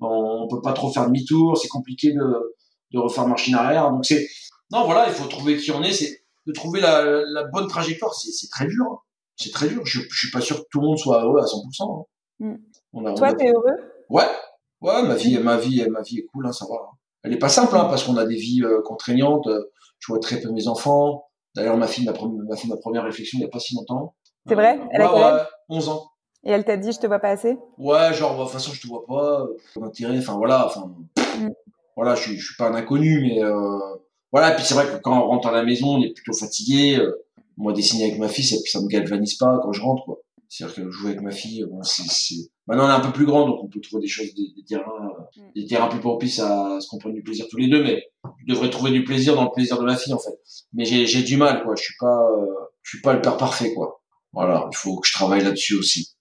[0.00, 1.58] on, on peut pas trop faire demi-tour.
[1.58, 2.54] C'est compliqué de,
[2.92, 3.90] de refaire machine arrière.
[3.90, 4.26] Donc c'est
[4.70, 8.14] non voilà, il faut trouver qui on est, c'est de trouver la, la bonne trajectoire.
[8.14, 8.98] C'est très dur, hein.
[9.36, 9.82] c'est très dur.
[9.84, 12.06] Je, je suis pas sûr que tout le monde soit heureux à 100%.
[12.42, 12.56] Hein.
[12.92, 13.76] On a, Toi, t'es heureux?
[14.08, 14.28] Ouais,
[14.80, 16.76] ouais, ma vie, ma vie, ma vie est cool, hein, ça va.
[17.22, 19.48] Elle est pas simple, hein, parce qu'on a des vies euh, contraignantes.
[19.98, 21.26] Je vois très peu mes enfants.
[21.54, 22.14] D'ailleurs, ma fille m'a
[22.56, 24.14] fait ma première réflexion il y a pas si longtemps.
[24.46, 24.78] C'est vrai?
[24.92, 26.06] Elle a ouais, 11 ans.
[26.44, 27.58] Et elle t'a dit, je te vois pas assez?
[27.76, 29.46] Ouais, genre, de toute façon, je te vois pas.
[29.76, 30.92] D'intérêt, enfin voilà, enfin.
[31.38, 31.50] Mm
[32.00, 33.78] voilà, je, je suis pas un inconnu, mais euh,
[34.32, 34.52] voilà.
[34.52, 36.96] Et puis c'est vrai que quand on rentre à la maison, on est plutôt fatigué.
[36.96, 37.26] Euh,
[37.58, 40.18] moi, dessiner avec ma fille, ça, ça me galvanise pas quand je rentre, quoi.
[40.48, 43.46] C'est-à-dire que jouer avec ma fille, bon, c'est, maintenant on est un peu plus grand,
[43.46, 45.40] donc on peut trouver des choses, des, terrains, mm.
[45.54, 47.82] des terrains plus propices à ce qu'on prenne du plaisir tous les deux.
[47.82, 48.02] Mais
[48.46, 50.38] je devrais trouver du plaisir dans le plaisir de ma fille, en fait.
[50.72, 51.74] Mais j'ai, j'ai du mal, quoi.
[51.76, 52.46] Je suis pas, euh,
[52.82, 54.00] je suis pas le père parfait, quoi.
[54.32, 56.14] Voilà, il faut que je travaille là-dessus aussi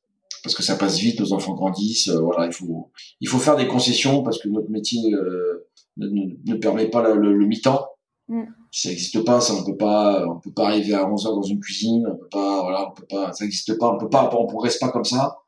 [0.43, 3.67] parce que ça passe vite, nos enfants grandissent, voilà, il faut il faut faire des
[3.67, 7.85] concessions parce que notre métier euh, ne, permet pas le, le, mi-temps.
[8.29, 8.43] Mm.
[8.71, 11.41] Ça n'existe pas, ça on peut pas, on peut pas arriver à 11 heures dans
[11.41, 14.29] une cuisine, on peut pas, voilà, on peut pas, ça n'existe pas, on peut pas,
[14.33, 15.39] on progresse pas comme ça.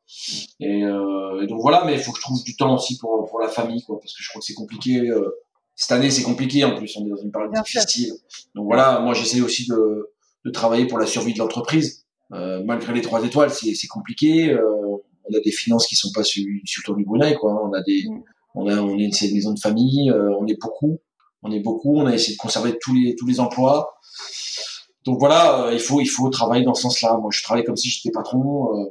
[0.59, 3.27] Et, euh, et donc voilà, mais il faut que je trouve du temps aussi pour
[3.29, 4.99] pour la famille, quoi, parce que je crois que c'est compliqué.
[5.09, 5.29] Euh,
[5.75, 8.13] cette année, c'est compliqué en plus, on est dans une période difficile.
[8.55, 10.11] Donc voilà, moi j'essaie aussi de,
[10.45, 12.05] de travailler pour la survie de l'entreprise.
[12.33, 14.51] Euh, malgré les trois étoiles, c'est compliqué.
[14.51, 14.61] Euh,
[15.29, 17.63] on a des finances qui sont pas sur, sur le tour du Brunei, quoi.
[17.63, 18.23] On a des, mm
[18.55, 20.99] on a on est une maison de famille, euh, on est beaucoup,
[21.43, 23.93] on est beaucoup, on a essayé de conserver tous les tous les emplois.
[25.05, 27.17] Donc voilà, euh, il faut il faut travailler dans ce sens-là.
[27.17, 28.75] Moi, je travaille comme si j'étais patron.
[28.75, 28.85] Euh,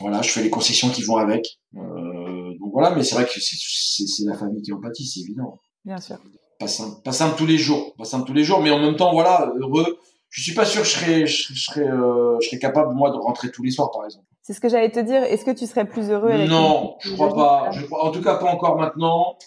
[0.00, 1.60] voilà, je fais les concessions qui vont avec.
[1.72, 5.58] donc voilà, mais c'est vrai que c'est la famille qui en pâtit, c'est évident.
[5.84, 6.18] Bien sûr.
[6.58, 8.96] Pas simple, pas simple tous les jours, pas simple tous les jours, mais en même
[8.96, 9.98] temps, voilà, heureux.
[10.34, 13.52] Je suis pas sûr que je serais, je serais, je serais capable moi de rentrer
[13.52, 14.26] tous les soirs, par exemple.
[14.42, 15.22] C'est ce que j'allais te dire.
[15.22, 17.70] Est-ce que tu serais plus heureux avec Non, je crois pas.
[17.70, 19.38] Je en tout cas, pas encore maintenant.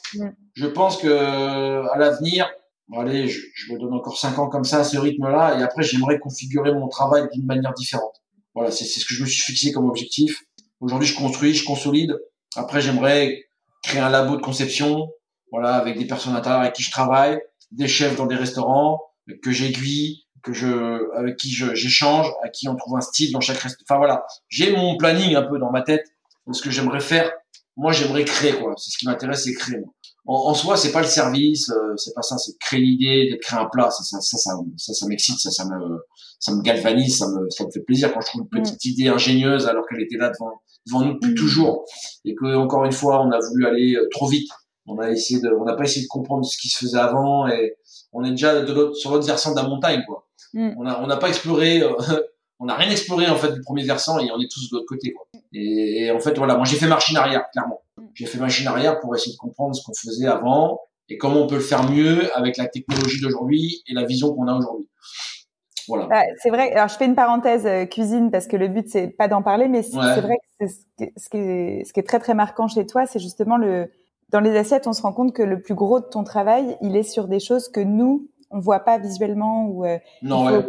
[0.53, 2.49] Je pense que à l'avenir,
[2.95, 5.83] allez, je, je, me donne encore cinq ans comme ça, à ce rythme-là, et après,
[5.83, 8.23] j'aimerais configurer mon travail d'une manière différente.
[8.55, 10.45] Voilà, c'est ce que je me suis fixé comme objectif.
[10.79, 12.17] Aujourd'hui, je construis, je consolide.
[12.55, 13.43] Après, j'aimerais
[13.83, 15.09] créer un labo de conception,
[15.51, 19.01] voilà, avec des personnes à avec qui je travaille, des chefs dans des restaurants
[19.43, 23.57] que j'aiguille, que je, avec qui j'échange, à qui on trouve un style dans chaque
[23.57, 23.83] restaurant.
[23.89, 26.05] Enfin voilà, j'ai mon planning un peu dans ma tête
[26.47, 27.29] de ce que j'aimerais faire.
[27.75, 28.73] Moi, j'aimerais créer quoi.
[28.77, 29.79] C'est ce qui m'intéresse, c'est créer.
[30.25, 33.59] en, soi, c'est pas le service, euh, c'est pas ça, c'est créer l'idée, de créer
[33.59, 35.99] un plat, ça, ça, ça, ça, ça, m'excite, ça, ça me,
[36.39, 38.89] ça me galvanise, ça me, ça me fait plaisir quand je trouve une petite mm.
[38.89, 41.35] idée ingénieuse alors qu'elle était là devant, devant nous depuis mm.
[41.35, 41.85] toujours,
[42.25, 44.49] et que encore une fois, on a voulu aller euh, trop vite.
[44.89, 47.47] On a essayé de, on n'a pas essayé de comprendre ce qui se faisait avant,
[47.47, 47.75] et
[48.13, 50.26] on est déjà de l'autre, sur l'autre versant de la montagne, quoi.
[50.53, 50.71] Mm.
[50.77, 51.81] On a, on n'a pas exploré.
[51.81, 51.93] Euh,
[52.59, 54.87] on n'a rien exploré en fait du premier versant et on est tous de l'autre
[54.87, 55.13] côté.
[55.13, 55.27] Quoi.
[55.53, 57.81] Et, en fait, voilà, moi j'ai fait machine arrière, clairement.
[58.13, 60.79] J'ai fait machine arrière pour essayer de comprendre ce qu'on faisait avant
[61.09, 64.47] et comment on peut le faire mieux avec la technologie d'aujourd'hui et la vision qu'on
[64.47, 64.89] a aujourd'hui.
[65.87, 66.07] Voilà.
[66.07, 66.71] Bah, c'est vrai.
[66.73, 69.67] Alors, je fais une parenthèse euh, cuisine parce que le but c'est pas d'en parler,
[69.67, 72.33] mais c'est vrai que ce qui, est, ce, qui est, ce qui est très très
[72.33, 73.89] marquant chez toi, c'est justement le
[74.29, 76.97] dans les assiettes, on se rend compte que le plus gros de ton travail, il
[76.97, 80.65] est sur des choses que nous on voit pas visuellement ou euh, non, ouais.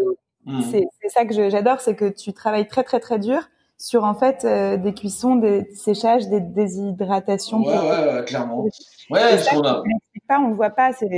[0.47, 0.63] Mmh.
[0.71, 3.43] C'est ça que j'adore, c'est que tu travailles très très très dur
[3.77, 7.63] sur en fait euh, des cuissons, des séchages, des déshydratations.
[7.63, 8.65] Ouais, ouais, clairement.
[9.11, 9.83] Ouais, ce qu'on a.
[10.27, 10.93] Pas, on le voit pas.
[10.93, 11.09] C'est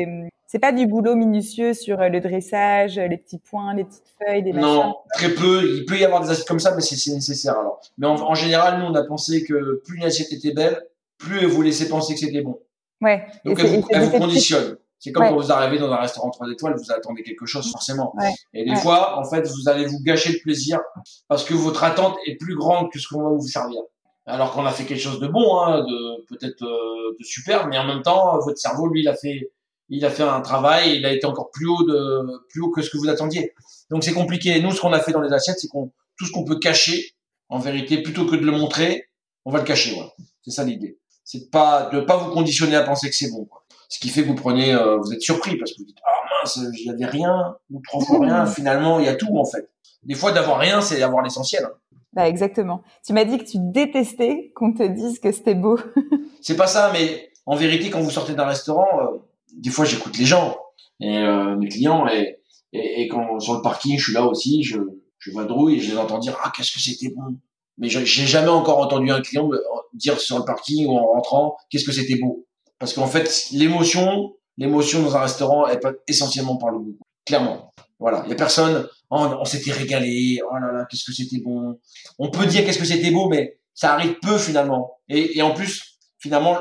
[0.46, 4.42] c'est pas du boulot minutieux sur euh, le dressage, les petits points, les petites feuilles,
[4.42, 5.62] des Non, très peu.
[5.64, 7.80] Il peut y avoir des assiettes comme ça, mais c'est nécessaire alors.
[7.98, 10.82] Mais en, général, nous, on a pensé que plus une assiette était belle,
[11.18, 12.58] plus elle vous laissait penser que c'était bon.
[13.00, 13.26] Ouais.
[13.44, 14.76] Donc elle, vous, conditionne.
[15.00, 18.14] C'est comme quand vous arrivez dans un restaurant 3 étoiles, vous attendez quelque chose forcément.
[18.52, 20.78] Et des fois, en fait, vous allez vous gâcher le plaisir
[21.26, 23.80] parce que votre attente est plus grande que ce qu'on va vous servir.
[24.26, 27.78] Alors qu'on a fait quelque chose de bon, hein, de peut-être euh, de super, mais
[27.78, 29.50] en même temps, votre cerveau, lui, il a fait,
[29.88, 32.82] il a fait un travail, il a été encore plus haut de, plus haut que
[32.82, 33.54] ce que vous attendiez.
[33.90, 34.60] Donc c'est compliqué.
[34.60, 37.14] Nous, ce qu'on a fait dans les assiettes, c'est qu'on tout ce qu'on peut cacher,
[37.48, 39.08] en vérité, plutôt que de le montrer,
[39.44, 39.94] on va le cacher.
[39.94, 40.12] Voilà.
[40.42, 40.98] C'est ça l'idée.
[41.24, 43.46] C'est pas de pas vous conditionner à penser que c'est bon.
[43.46, 43.59] Quoi.
[43.90, 46.42] Ce qui fait que vous prenez, euh, vous êtes surpris parce que vous dites ah
[46.42, 48.46] mince, il y avait rien ou trois fois rien.
[48.46, 49.68] Finalement, il y a tout en fait.
[50.04, 51.66] Des fois, d'avoir rien, c'est d'avoir l'essentiel.
[52.12, 52.82] Bah exactement.
[53.04, 55.78] Tu m'as dit que tu détestais qu'on te dise que c'était beau.
[56.40, 59.18] c'est pas ça, mais en vérité, quand vous sortez d'un restaurant, euh,
[59.56, 60.56] des fois, j'écoute les gens
[61.00, 62.38] et euh, mes clients et,
[62.72, 64.78] et, et, quand sur le parking, je suis là aussi, je,
[65.18, 67.36] je vadrouille et je les entends dire ah qu'est-ce que c'était bon.
[67.78, 69.50] Mais j'ai jamais encore entendu un client
[69.94, 72.46] dire sur le parking ou en rentrant qu'est-ce que c'était beau.
[72.80, 76.98] Parce qu'en fait, l'émotion, l'émotion dans un restaurant, elle passe essentiellement par le goût.
[77.24, 77.72] Clairement.
[78.00, 78.22] Voilà.
[78.26, 81.78] Il y a personne, oh, on s'était régalé, oh là là, qu'est-ce que c'était bon.
[82.18, 84.98] On peut dire qu'est-ce que c'était beau, mais ça arrive peu finalement.
[85.08, 86.58] Et, et en plus, finalement,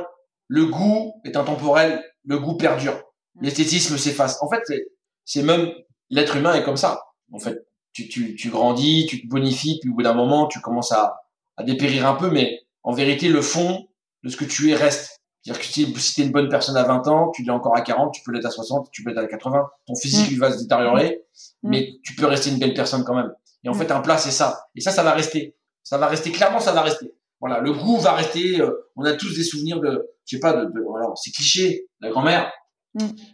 [0.48, 3.02] le goût est intemporel, le goût perdure.
[3.42, 4.42] L'esthétisme s'efface.
[4.44, 4.62] En fait,
[5.24, 5.72] c'est même
[6.10, 7.02] l'être humain est comme ça.
[7.32, 7.58] En fait,
[7.94, 11.22] tu, tu, tu grandis, tu te bonifies, puis au bout d'un moment, tu commences à,
[11.56, 13.88] à dépérir un peu, mais en vérité, le fond
[14.24, 15.19] de ce que tu es reste.
[15.42, 17.82] C'est-à-dire que si, tu es une bonne personne à 20 ans, tu l'es encore à
[17.82, 19.70] 40, tu peux l'être à 60, tu peux l'être à 80.
[19.88, 20.40] Ton physique, mm.
[20.40, 21.24] va se détériorer,
[21.64, 21.70] mm.
[21.70, 23.32] mais tu peux rester une belle personne quand même.
[23.64, 23.78] Et en mm.
[23.78, 24.68] fait, un plat, c'est ça.
[24.76, 25.56] Et ça, ça va rester.
[25.84, 27.14] Ça va rester, clairement, ça va rester.
[27.40, 28.60] Voilà, le goût va rester.
[28.60, 31.88] Euh, on a tous des souvenirs de, je sais pas, de, de alors c'est cliché,
[32.02, 32.52] la grand-mère,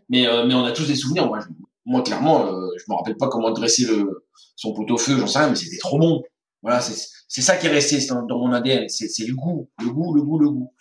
[0.09, 1.25] mais euh, mais on a tous des souvenirs.
[1.27, 1.39] Moi,
[1.85, 5.27] moi clairement, euh, je me rappelle pas comment dresser le son pot au feu, j'en
[5.27, 6.21] sais rien, mais c'était trop bon.
[6.61, 8.87] Voilà, c'est ça qui est resté dans, dans mon ADN.
[8.89, 10.73] C'est le goût, le goût, le goût, le goût.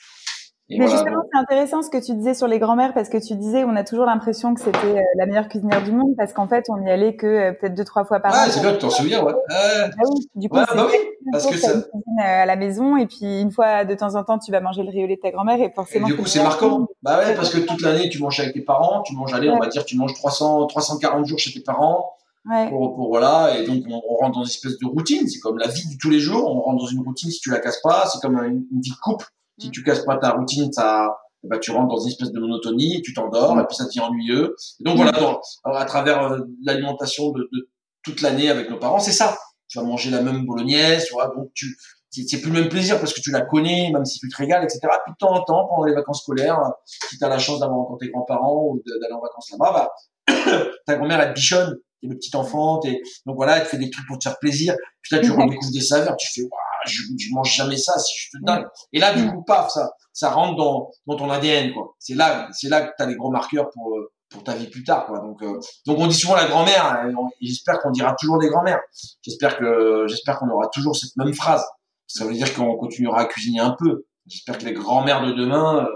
[0.71, 3.65] Mais justement, c'est intéressant ce que tu disais sur les grands-mères parce que tu disais
[3.65, 6.65] on a toujours l'impression que c'était euh, la meilleure cuisinière du monde parce qu'en fait
[6.71, 8.37] on y allait que euh, peut-être deux trois fois par an.
[8.39, 9.35] Ah, c'est bien, tu t'en souviens, ouais.
[9.51, 10.97] Ah oui, du coup, ouais, bah oui,
[11.33, 14.25] parce que ça cuisine euh, à la maison et puis une fois de temps en
[14.25, 16.09] temps tu vas manger le riolet de ta grand-mère et forcément.
[16.09, 16.87] Et du coup, c'est marquant.
[17.03, 19.59] Bah ouais, parce que toute l'année tu manges avec tes parents, tu manges allez, on
[19.59, 22.15] va dire tu manges 300 340 jours chez tes parents.
[22.47, 22.69] Ouais.
[22.69, 25.67] Pour, pour, voilà et donc on, rentre dans une espèce de routine c'est comme la
[25.67, 28.05] vie de tous les jours on rentre dans une routine si tu la casses pas
[28.13, 29.25] c'est comme une, une vie de couple
[29.59, 29.71] si mm.
[29.71, 33.13] tu casses pas ta routine ça bah, tu rentres dans une espèce de monotonie, tu
[33.13, 34.57] t'endors, et puis ça devient ennuyeux.
[34.81, 37.69] donc voilà, à travers euh, l'alimentation de, de,
[38.03, 39.37] toute l'année avec nos parents, c'est ça.
[39.69, 41.77] Tu vas manger la même bolognaise, tu vois, donc tu
[42.23, 44.63] c'est plus le même plaisir parce que tu la connais, même si tu te régales,
[44.63, 44.81] etc.
[45.05, 47.79] Puis de temps en temps, pendant les vacances scolaires, si tu as la chance d'avoir
[47.81, 49.91] rencontré tes grands-parents ou d'aller en vacances là-bas,
[50.29, 53.01] bah, ta grand-mère, elle bichonne, t'es le petit enfant, t'es...
[53.27, 54.77] donc voilà, elle te fait des trucs pour te faire plaisir.
[55.03, 56.49] Puis là, tu redécouvres des saveurs, tu fais,
[56.87, 58.67] je, je mange jamais ça, si je te dingue.
[58.93, 61.95] Et là, du coup, paf, ça, ça rentre dans, dans ton ADN, quoi.
[61.99, 64.85] C'est là, c'est là que t'as les gros marqueurs pour, euh, pour ta vie plus
[64.85, 65.19] tard, quoi.
[65.19, 67.07] Donc, euh, donc on dit souvent la grand-mère,
[67.41, 68.81] j'espère qu'on dira toujours des grand-mères.
[69.23, 71.65] J'espère que, j'espère qu'on aura toujours cette même phrase.
[72.07, 74.07] Ça veut dire qu'on continuera à cuisiner un peu.
[74.27, 75.87] J'espère que les grand-mères de demain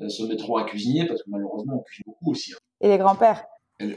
[0.00, 2.52] euh, se mettront à cuisiner parce que malheureusement, on cuisine beaucoup aussi.
[2.52, 2.58] Hein.
[2.80, 3.44] Et les grands-pères?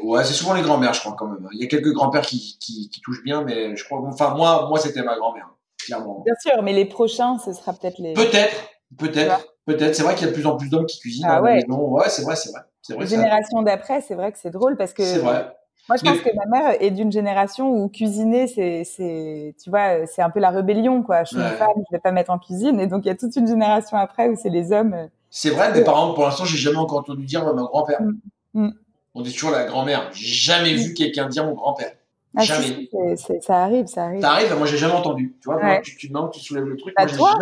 [0.02, 1.48] Ouais, c'est souvent les grand-mères, je crois, quand même.
[1.52, 4.68] Il y a quelques grands-pères qui, qui, qui, touchent bien, mais je crois, enfin, moi,
[4.70, 5.50] moi, c'était ma grand-mère.
[5.88, 8.14] Bien sûr, mais les prochains, ce sera peut-être les.
[8.14, 8.56] Peut-être,
[8.98, 9.96] peut-être, peut-être.
[9.96, 11.64] C'est vrai qu'il y a de plus en plus d'hommes qui cuisinent ah, ouais.
[11.68, 12.62] Ouais, c'est vrai, c'est vrai.
[12.82, 13.06] C'est vrai.
[13.06, 15.04] Génération d'après, c'est vrai que c'est drôle parce que.
[15.04, 15.48] C'est vrai.
[15.90, 20.08] Moi, je pense que ma mère est d'une génération où cuisiner, c'est, c'est, tu vois,
[20.08, 21.26] c'est un peu la rébellion, quoi.
[21.26, 23.16] Je suis une femme, je vais pas mettre en cuisine, et donc il y a
[23.16, 25.10] toute une génération après où c'est les hommes.
[25.30, 28.02] C'est vrai, mais par exemple, pour l'instant, j'ai jamais encore entendu dire mon grand-père.
[28.02, 28.20] Mm.
[28.54, 28.74] Mm.
[29.16, 30.10] On dit toujours la grand-mère.
[30.14, 31.92] J'ai jamais vu quelqu'un dire mon grand-père.
[32.36, 32.90] Ah, jamais.
[33.42, 34.22] ça arrive, ça arrive.
[34.22, 35.36] Ça arrive, moi j'ai jamais entendu.
[35.40, 36.96] Tu vois, tu, tu, tu soulèves le truc.
[36.98, 37.38] Bah, toi,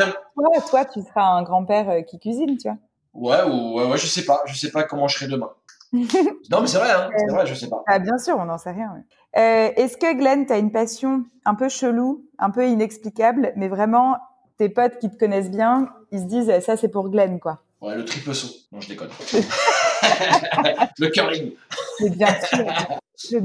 [0.70, 2.78] toi, tu seras un grand-père euh, qui cuisine, tu vois.
[3.14, 4.42] Ouais, ou, ouais, ouais, je sais pas.
[4.46, 5.50] Je sais pas comment je serai demain.
[5.94, 7.84] non, mais c'est vrai, hein, c'est vrai, je sais pas.
[7.88, 8.94] Ah, bien sûr, on n'en sait rien.
[9.38, 13.68] Euh, Est-ce que Glenn, tu as une passion un peu chelou, un peu inexplicable, mais
[13.68, 14.18] vraiment,
[14.58, 17.60] tes potes qui te connaissent bien, ils se disent ça, c'est pour Glenn, quoi.
[17.82, 18.54] Ouais, le triple saut.
[18.72, 19.10] Non, je déconne.
[21.00, 21.54] le curling.
[21.98, 22.66] C'est bien sûr.
[23.18, 23.38] Je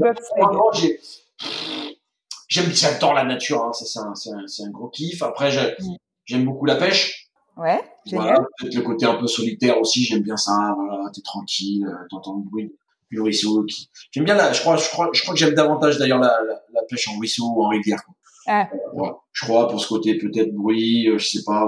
[2.56, 3.62] J'aime, j'adore la nature.
[3.64, 3.72] Hein.
[3.72, 5.22] Ça, c'est un, c'est un, gros kiff.
[5.22, 5.96] Après, mm.
[6.24, 7.26] j'aime beaucoup la pêche.
[7.56, 7.80] Ouais,
[8.12, 12.04] voilà, peut-être le côté un peu solitaire aussi, j'aime bien ça, voilà, t'es tranquille, euh,
[12.10, 12.70] t'entends le bruit
[13.10, 13.64] du ruisseau.
[13.64, 13.88] Qui...
[14.10, 16.38] J'aime bien la, je crois, je crois, je crois que j'aime davantage d'ailleurs la,
[16.74, 18.04] la, pêche en ruisseau ou en rivière.
[18.04, 18.14] Quoi.
[18.46, 18.68] Ah.
[18.74, 21.66] Euh, je crois pour ce côté peut-être bruit, euh, je sais pas,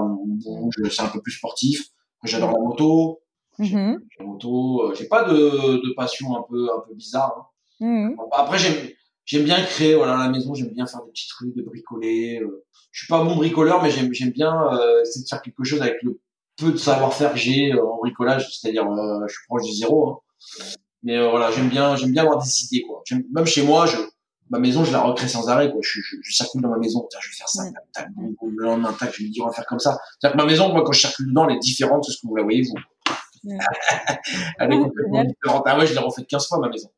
[0.91, 1.87] c'est un peu plus sportif.
[2.23, 3.21] J'adore la moto.
[3.57, 3.97] Mm-hmm.
[4.19, 7.51] La moto, j'ai pas de, de passion un peu un peu bizarre.
[7.81, 7.85] Hein.
[7.85, 8.15] Mm-hmm.
[8.31, 8.75] Après j'aime
[9.29, 12.41] j'aime bien créer voilà à la maison, j'aime bien faire des petits trucs, de bricoler
[12.91, 15.63] je suis pas un bon bricoleur, mais j'aime j'aime bien euh, essayer de faire quelque
[15.63, 16.19] chose avec le
[16.57, 20.09] peu de savoir-faire que j'ai euh, en bricolage, c'est-à-dire euh, je suis proche du zéro.
[20.09, 20.17] Hein.
[21.03, 23.03] Mais euh, voilà, j'aime bien j'aime bien avoir des idées quoi.
[23.33, 23.97] Même chez moi, je
[24.49, 25.79] ma maison, je la recrée sans arrêt quoi.
[25.81, 28.63] Je, je, je circule dans ma maison, tiens, je vais faire ça, tac, tac, le
[28.63, 29.97] lendemain, tac, je vais me dire on va faire comme ça.
[30.19, 32.27] C'est-à-dire que ma maison, moi, quand je circule dedans, elle est différente de ce que
[32.27, 32.75] vous la voyez vous.
[34.59, 35.63] elle est complètement différente.
[35.65, 36.89] Ah ouais, je l'ai refait 15 fois ma maison.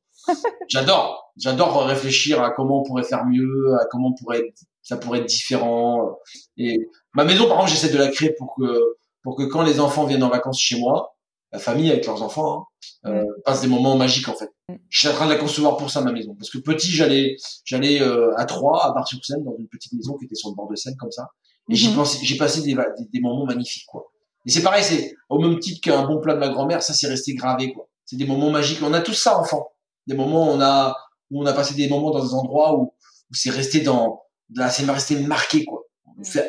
[0.67, 5.19] J'adore, j'adore réfléchir à comment on pourrait faire mieux, à comment on pourrait ça pourrait
[5.19, 6.17] être différent.
[6.57, 9.79] Et ma maison, par exemple, j'essaie de la créer pour que pour que quand les
[9.79, 11.15] enfants viennent en vacances chez moi,
[11.51, 12.67] la famille avec leurs enfants
[13.05, 14.49] hein, euh, passe des moments magiques en fait.
[14.89, 17.35] Je suis en train de la concevoir pour ça ma maison parce que petit j'allais
[17.65, 20.69] j'allais euh, à Troyes à Bar-sur-Seine dans une petite maison qui était sur le bord
[20.69, 21.29] de Seine comme ça
[21.69, 22.03] et j'ai mhm.
[22.23, 24.11] j'ai passé des, des, moments magnifiques quoi.
[24.45, 27.07] Et c'est pareil c'est au même titre qu'un bon plat de ma grand-mère ça c'est
[27.07, 27.87] resté gravé quoi.
[28.05, 28.79] C'est des moments magiques.
[28.83, 29.71] On a tous ça enfant.
[30.07, 30.97] Des moments où on a
[31.29, 34.21] où on a passé des moments dans des endroits où où c'est resté dans
[34.55, 35.83] là c'est resté marqué quoi.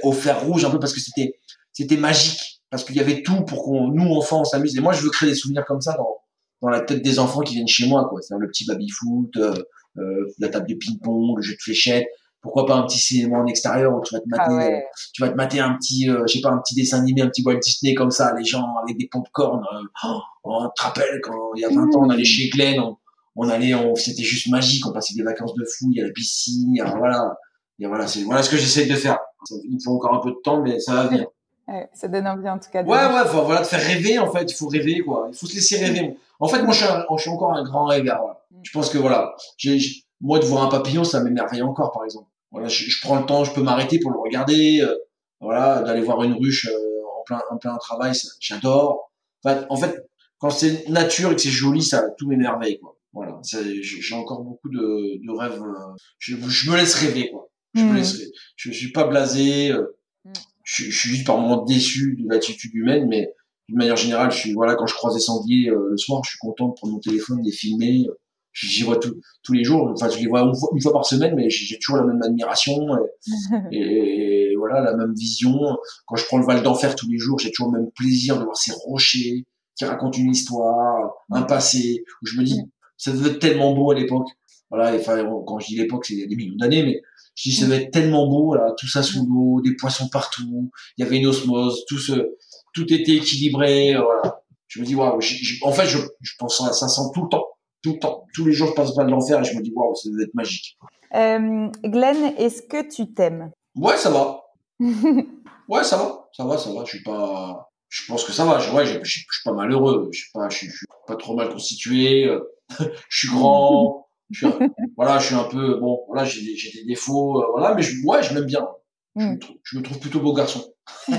[0.02, 1.34] Au fer rouge un peu parce que c'était
[1.72, 4.76] c'était magique parce qu'il y avait tout pour qu'on nous enfants on s'amuse.
[4.76, 6.18] Et moi je veux créer des souvenirs comme ça dans
[6.60, 8.20] dans la tête des enfants qui viennent chez moi quoi.
[8.22, 9.54] C'est le petit baby foot euh,
[9.98, 12.08] euh, la table de ping pong le jeu de fléchettes.
[12.42, 14.80] Pourquoi pas un petit cinéma en extérieur où tu vas te mater ah euh,
[15.14, 17.28] tu vas te mater un petit euh, je sais pas un petit dessin animé un
[17.28, 21.20] petit Walt Disney comme ça les gens avec des popcorn euh, oh, on te rappelle
[21.22, 22.96] quand il y a 20 ans on allait chez Glenn on,
[23.36, 26.06] on allait on c'était juste magique on passait des vacances de fou il y a
[26.06, 27.36] la piscine voilà
[27.82, 29.18] et voilà, c'est voilà ce que j'essaie de faire.
[29.50, 31.26] Il faut encore un peu de temps, mais ça va venir.
[31.66, 32.84] Ouais, ça donne envie en tout cas.
[32.84, 34.44] Ouais, ouais, voilà, de faire rêver en fait.
[34.50, 35.26] Il faut rêver quoi.
[35.28, 36.16] Il faut se laisser rêver.
[36.38, 38.18] En fait, moi, je suis, je suis encore un grand rêveur.
[38.20, 38.40] Voilà.
[38.50, 38.60] Mm.
[38.62, 39.78] Je pense que voilà, j'ai,
[40.20, 42.28] moi de voir un papillon, ça m'émerveille encore, par exemple.
[42.52, 44.80] Voilà, je, je, prends le temps, je peux m'arrêter pour le regarder.
[44.80, 44.94] Euh,
[45.40, 49.10] voilà, d'aller voir une ruche euh, en plein, en plein travail, j'adore.
[49.44, 50.06] Enfin, en fait,
[50.38, 52.96] quand c'est nature et que c'est joli, ça tout m'émerveille quoi.
[53.12, 55.60] Voilà, j'ai encore beaucoup de, de rêves.
[55.60, 57.50] Euh, je, je me laisse rêver quoi.
[57.74, 57.96] Je me hmm.
[57.96, 58.24] laisserai.
[58.56, 59.70] Je, suis pas blasé.
[59.70, 60.32] Euh, hmm.
[60.64, 63.30] je, je, suis juste par moments déçu de l'attitude humaine, mais
[63.68, 66.30] d'une manière générale, je suis voilà quand je croise des sangliers euh, le soir, je
[66.30, 68.06] suis content de prendre mon téléphone, de les filmer.
[68.54, 69.90] J'y vois tout, tous les jours.
[69.94, 70.42] Enfin, je les vois
[70.74, 72.86] une fois, par semaine, mais j'ai toujours la même admiration
[73.72, 75.58] et, et, voilà la même vision.
[76.06, 78.44] Quand je prends le Val d'Enfer tous les jours, j'ai toujours le même plaisir de
[78.44, 82.04] voir ces rochers qui racontent une histoire, un passé.
[82.22, 82.60] Où je me dis,
[83.02, 84.28] ça devait être tellement beau à l'époque.
[84.70, 84.94] Voilà.
[84.94, 87.02] Enfin, quand je dis l'époque, c'est des millions d'années, mais
[87.34, 90.70] je dis, ça va être tellement beau, là, tout ça sous l'eau, des poissons partout,
[90.96, 92.36] il y avait une osmose, tout ce,
[92.74, 94.42] tout était équilibré, voilà.
[94.68, 95.18] Je me dis, waouh,
[95.62, 97.46] en fait, je, je pense à ça tout le temps,
[97.82, 98.26] tout le temps.
[98.34, 100.22] Tous les jours, je passe pas de l'enfer et je me dis, waouh, ça va
[100.22, 100.78] être magique.
[101.14, 103.50] Euh, Glenn, est-ce que tu t'aimes?
[103.74, 104.44] Ouais, ça va.
[104.80, 106.84] ouais, ça va, ça va, ça va.
[106.84, 108.58] Je suis pas, je pense que ça va.
[108.58, 110.08] Je, ouais, je, je, suis pas malheureux.
[110.12, 112.26] Je suis pas, je, suis pas trop mal constitué.
[113.08, 114.08] je suis grand.
[114.30, 114.56] Je suis,
[114.96, 116.00] voilà, je suis un peu bon.
[116.08, 117.42] Voilà, j'ai des défauts.
[117.42, 118.66] Euh, voilà, mais je, ouais, je m'aime bien.
[119.14, 119.38] Je, me mm.
[119.40, 120.72] trouve, je, me trouve, plutôt beau garçon.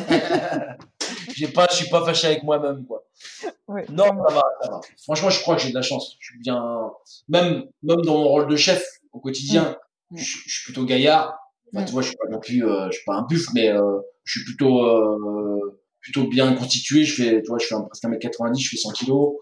[1.36, 3.06] j'ai pas, je suis pas fâché avec moi-même, quoi.
[3.90, 4.82] Non, ça va, ça va.
[5.04, 6.18] Franchement, je crois que j'ai de la chance.
[6.20, 6.90] Je suis bien,
[7.30, 9.78] même, même dans mon rôle de chef au quotidien,
[10.10, 10.18] mm.
[10.18, 11.38] je, je, suis plutôt gaillard.
[11.72, 11.86] Enfin, mm.
[11.86, 14.00] Tu vois, je suis pas non plus, euh, je suis pas un buff, mais euh,
[14.24, 17.06] je suis plutôt, euh, plutôt bien constitué.
[17.06, 19.36] Je fais, tu vois, je fais presque 1m90, je fais 100 kilos.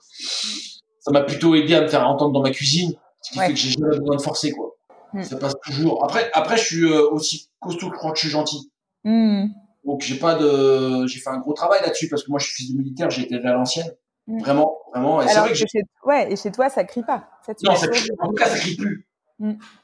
[0.99, 2.93] Ça m'a plutôt aidé à me faire entendre dans ma cuisine.
[3.21, 4.75] Ce qui fait que j'ai jamais besoin de forcer, quoi.
[5.13, 5.23] Hmm.
[5.23, 6.03] Ça passe toujours.
[6.05, 8.71] Après, après, je suis euh, aussi costaud que je crois que je suis gentil.
[9.03, 9.47] Hmm.
[9.83, 12.53] Donc, j'ai pas de, j'ai fait un gros travail là-dessus parce que moi, je suis
[12.53, 13.91] fils de militaire, j'ai été à l'ancienne.
[14.27, 15.21] Vraiment, vraiment.
[15.21, 15.81] Et c'est vrai que, chez...
[16.05, 17.27] ouais, et chez toi, ça crie pas.
[17.63, 18.09] non, ça crie...
[18.19, 19.07] en tout cas, ça crie plus.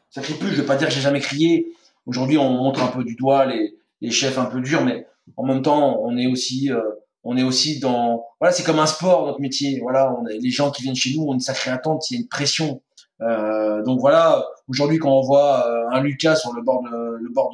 [0.09, 0.51] Ça crie plus.
[0.51, 1.73] Je vais pas dire que j'ai jamais crié.
[2.05, 5.45] Aujourd'hui, on montre un peu du doigt les, les chefs un peu durs, mais en
[5.45, 6.81] même temps, on est aussi, euh,
[7.23, 9.79] on est aussi dans voilà c'est comme un sport notre métier.
[9.81, 12.17] Voilà on a, les gens qui viennent chez nous ont une sacrée attente il y
[12.17, 12.81] a une pression.
[13.21, 17.29] Euh, donc voilà aujourd'hui quand on voit euh, un Lucas sur le bord de le
[17.33, 17.51] bord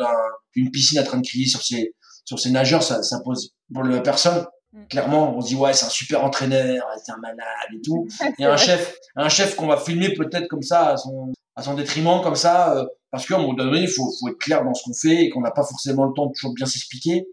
[0.55, 3.83] d'une piscine en train de crier sur ses sur ses nageurs ça, ça pose pour
[3.83, 4.45] la personne.
[4.73, 4.85] Mm.
[4.89, 8.07] clairement on se dit ouais c'est un super entraîneur c'est un malade et tout.
[8.39, 11.73] Et un chef un chef qu'on va filmer peut-être comme ça à son à son
[11.73, 14.73] détriment comme ça euh, parce qu'à un moment donné il faut faut être clair dans
[14.73, 17.25] ce qu'on fait et qu'on n'a pas forcément le temps de toujours bien s'expliquer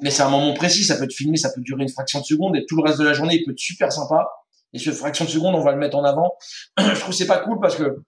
[0.00, 2.24] mais c'est un moment précis, ça peut être filmé, ça peut durer une fraction de
[2.24, 4.28] seconde, et tout le reste de la journée, il peut être super sympa.
[4.72, 6.32] Et cette fraction de seconde, on va le mettre en avant.
[6.78, 8.02] je trouve c'est pas cool parce que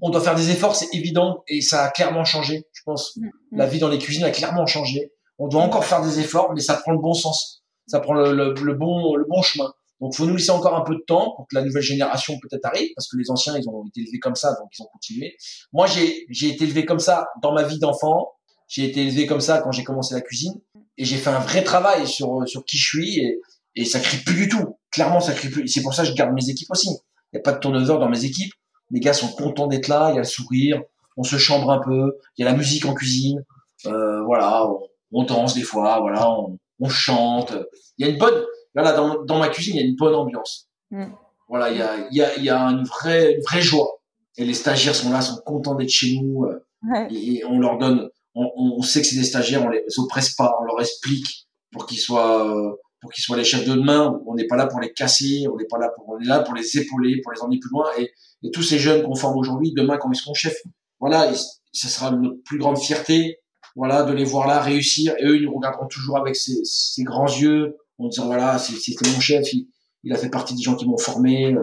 [0.00, 2.66] on doit faire des efforts, c'est évident, et ça a clairement changé.
[2.72, 3.30] Je pense, mm, mm.
[3.58, 5.12] la vie dans les cuisines a clairement changé.
[5.38, 8.32] On doit encore faire des efforts, mais ça prend le bon sens, ça prend le,
[8.32, 9.72] le, bon, le bon chemin.
[10.00, 12.64] Donc, faut nous laisser encore un peu de temps pour que la nouvelle génération peut-être
[12.66, 15.36] arrive, parce que les anciens, ils ont été élevés comme ça, donc ils ont continué.
[15.72, 18.33] Moi, j'ai, j'ai été élevé comme ça dans ma vie d'enfant.
[18.68, 20.54] J'ai été élevé comme ça quand j'ai commencé la cuisine
[20.96, 23.40] et j'ai fait un vrai travail sur sur qui je suis et,
[23.76, 24.78] et ça crie plus du tout.
[24.90, 25.68] Clairement, ça crie plus.
[25.68, 26.88] C'est pour ça que je garde mes équipes aussi.
[26.88, 28.52] Il n'y a pas de turnover dans mes équipes.
[28.90, 30.10] Les gars sont contents d'être là.
[30.10, 30.80] Il y a le sourire.
[31.16, 32.16] On se chambre un peu.
[32.36, 33.44] Il y a la musique en cuisine.
[33.86, 34.68] Euh, voilà,
[35.12, 36.00] on, danse des fois.
[36.00, 37.54] Voilà, on, on, chante.
[37.98, 38.44] Il y a une bonne.
[38.74, 40.68] Voilà, dans, dans ma cuisine, il y a une bonne ambiance.
[40.90, 41.06] Mm.
[41.48, 44.00] Voilà, il y a, il y a, il y a une vraie, une vraie joie.
[44.36, 46.44] Et les stagiaires sont là, sont contents d'être chez nous.
[46.44, 46.64] Euh,
[47.10, 50.56] et on leur donne, on, on, sait que c'est des stagiaires, on les oppresse pas,
[50.60, 54.20] on leur explique pour qu'ils soient euh, pour qu'ils soient les chefs de demain.
[54.26, 56.40] On n'est pas là pour les casser, on n'est pas là pour on est là
[56.40, 57.86] pour les épauler, pour les emmener plus loin.
[57.98, 58.10] Et,
[58.42, 60.60] et tous ces jeunes qu'on forme aujourd'hui, demain quand ils seront chefs,
[61.00, 61.32] voilà,
[61.72, 63.38] ce sera notre plus grande fierté,
[63.76, 65.14] voilà, de les voir là réussir.
[65.18, 69.08] Et eux, ils nous regarderont toujours avec ces, ces grands yeux, en disant voilà, c'était
[69.10, 69.68] mon chef, il,
[70.02, 71.54] il, a fait partie des gens qui m'ont formé.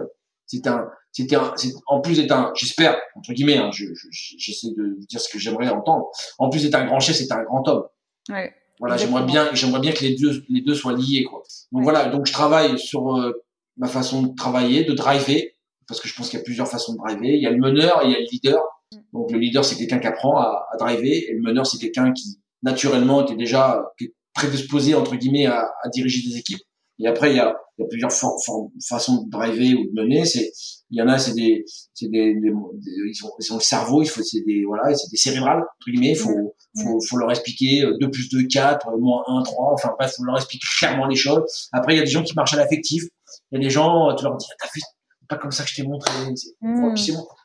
[0.46, 1.54] C'est un c'était un,
[1.86, 5.68] en plus d'être un, j'espère entre guillemets, hein, je, j'essaie de dire ce que j'aimerais
[5.68, 6.06] entendre.
[6.38, 7.84] En plus d'être un grand chef, c'est un grand homme.
[8.30, 11.42] Ouais, voilà, j'aimerais bien, j'aimerais bien que les deux, les deux soient liés, quoi.
[11.70, 13.32] Donc voilà, donc je travaille sur euh,
[13.76, 15.54] ma façon de travailler, de driver,
[15.86, 17.28] parce que je pense qu'il y a plusieurs façons de driver.
[17.28, 18.60] Il y a le meneur et il y a le leader.
[18.92, 18.96] Mm.
[19.12, 22.12] Donc le leader, c'est quelqu'un qui apprend à, à, driver, et le meneur, c'est quelqu'un
[22.12, 23.84] qui naturellement était déjà
[24.34, 26.62] prédisposé entre guillemets à, à diriger des équipes.
[27.02, 30.24] Et après, il y a, il y a plusieurs façons de driver ou de mener.
[30.24, 30.52] C'est,
[30.90, 34.02] il y en a, c'est des, c'est des, des, ils, ont, ils ont le cerveau,
[34.02, 36.10] il faut, c'est des, voilà, c'est des cérébrales entre guillemets.
[36.10, 39.72] Il faut, faut, faut leur expliquer 2 euh, plus 2, 4, euh, moins 1, 3.
[39.72, 41.42] Enfin bref, faut leur expliquer clairement les choses.
[41.72, 43.04] Après, il y a des gens qui marchent à l'affectif.
[43.50, 44.80] Il y a des gens, euh, tu leur dis, t'as vu,
[45.28, 46.12] pas comme ça que je t'ai montré.
[46.60, 46.82] Mm.
[46.82, 46.94] Bon,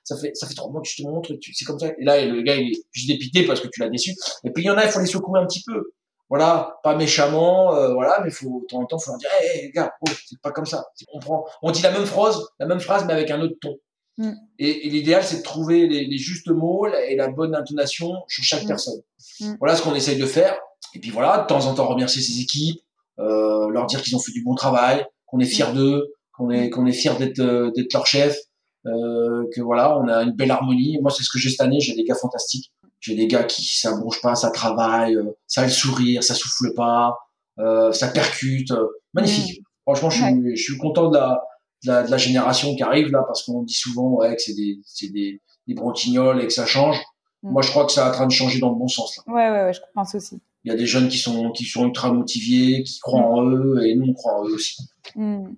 [0.04, 1.88] ça fait, ça fait trois mois que je te montre, c'est comme ça.
[1.88, 4.12] Et là, le gars, il est juste dépité parce que tu l'as déçu.
[4.44, 5.94] Et puis, il y en a, il faut les secouer un petit peu
[6.30, 9.66] voilà, pas méchamment, euh, voilà, mais faut, de temps en temps, faut leur dire, hé,
[9.66, 10.86] hey, gars, oh, c'est pas comme ça.
[11.14, 13.78] On prend, on dit la même phrase, la même phrase, mais avec un autre ton.
[14.18, 14.34] Mm.
[14.60, 18.44] Et, et l'idéal, c'est de trouver les, les, justes mots et la bonne intonation sur
[18.44, 18.68] chaque mm.
[18.68, 19.02] personne.
[19.40, 19.56] Mm.
[19.60, 20.58] Voilà ce qu'on essaye de faire.
[20.94, 22.82] Et puis voilà, de temps en temps, remercier ses équipes,
[23.20, 26.70] euh, leur dire qu'ils ont fait du bon travail, qu'on est fier d'eux, qu'on est,
[26.70, 28.38] qu'on est fier d'être, euh, d'être leur chef,
[28.86, 30.98] euh, que voilà, on a une belle harmonie.
[31.02, 31.80] Moi, c'est ce que j'ai cette année.
[31.80, 32.72] J'ai des gars fantastiques.
[33.00, 36.34] J'ai des gars qui ça bouge pas, ça travaille, euh, ça a le sourire, ça
[36.34, 37.18] souffle pas,
[37.60, 39.62] euh, ça percute, euh, magnifique.
[39.62, 39.64] Mm.
[39.84, 41.42] Franchement, je suis, je suis content de la,
[41.84, 44.56] de la, de la génération qui arrive là parce qu'on dit souvent ouais que c'est
[44.56, 46.98] des c'est des, des broquignoles et que ça change.
[47.44, 47.52] Mm.
[47.52, 49.34] Moi, je crois que ça est en train de changer dans le bon sens là.
[49.34, 50.42] Ouais, ouais, ouais je pense aussi.
[50.64, 53.86] Il y a des jeunes qui sont qui sont ultra motivés, qui croient en eux
[53.86, 54.84] et nous on croit en eux aussi.
[55.16, 55.50] Mm.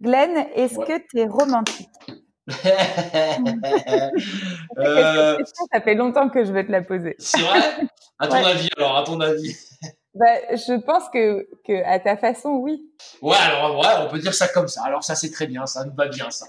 [0.00, 1.88] Glenn, est-ce que tu es romantique?
[4.78, 5.36] Euh...
[5.72, 7.14] Ça fait longtemps que je vais te la poser?
[7.18, 7.60] C'est vrai?
[8.18, 9.56] À ton avis, alors, à ton avis?
[10.14, 12.82] Bah, Je pense que, que, à ta façon, oui.
[13.22, 14.82] Ouais, alors, ouais, on peut dire ça comme ça.
[14.84, 16.46] Alors, ça, c'est très bien, ça nous va bien, ça.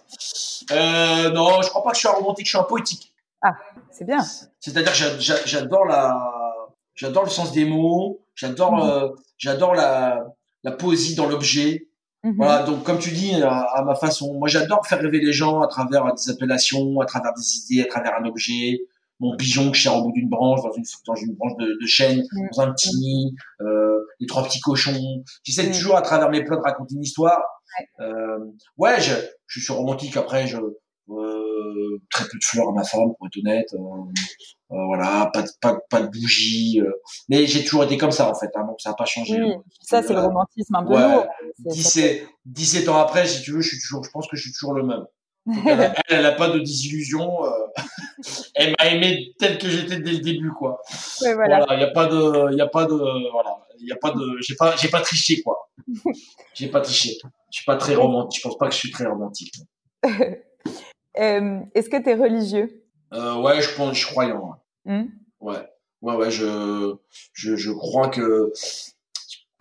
[0.72, 3.14] Euh, non, je crois pas que je suis un romantique, je suis un poétique.
[3.42, 3.56] Ah,
[3.92, 4.20] c'est bien.
[4.60, 6.18] C'est-à-dire que j'adore la,
[6.96, 8.90] j'adore le sens des mots, j'adore, mmh.
[8.90, 10.26] euh, j'adore la,
[10.64, 11.88] la poésie dans l'objet.
[12.24, 12.36] Mhm.
[12.38, 15.68] Voilà, donc comme tu dis, à, ma façon, moi j'adore faire rêver les gens à
[15.68, 18.80] travers des appellations, à travers des idées, à travers un objet.
[19.20, 21.86] Mon pigeon que je au bout d'une branche, dans une, dans une branche de, de
[21.86, 22.48] chêne, mhm.
[22.52, 25.24] dans un petit nid, euh, les trois petits cochons.
[25.44, 27.42] J'essaie toujours à travers mes plats de raconter une histoire.
[27.80, 28.40] Ouais, euh,
[28.78, 29.14] ouais je,
[29.48, 30.18] je suis romantique.
[30.18, 31.33] Après, je, euh,
[32.10, 33.74] très peu de fleurs à ma femme, pour être honnête.
[33.74, 33.78] Euh,
[34.72, 36.82] euh, voilà, pas de, pas, pas de bougies.
[37.30, 38.50] mais j'ai toujours été comme ça, en fait.
[38.56, 39.40] Hein, donc ça n'a pas changé.
[39.82, 41.26] ça, c'est le romantisme un peu lourd.
[41.60, 44.52] 17, 17 ans après, si tu veux, je suis toujours, je pense que je suis
[44.52, 45.06] toujours le même.
[45.68, 47.30] elle, elle, a pas de désillusion.
[48.56, 50.82] elle m'a aimé tel que j'étais dès le début, quoi.
[51.22, 51.66] Ouais, voilà.
[51.72, 52.96] Il y a pas de, il y a pas de,
[53.32, 55.70] voilà, il a pas de, j'ai pas, j'ai pas triché, quoi.
[56.54, 57.18] j'ai pas triché.
[57.52, 58.42] Je suis pas très romantique.
[58.42, 59.54] Je pense pas que je suis très romantique.
[61.20, 62.84] Euh, est-ce que tu es religieux?
[63.14, 64.60] Euh, Ouais, je pense, je suis croyant.
[64.86, 64.94] Ouais.
[64.94, 65.06] Hmm?
[65.40, 65.70] ouais,
[66.02, 66.96] ouais, ouais, je,
[67.34, 68.52] je, je crois que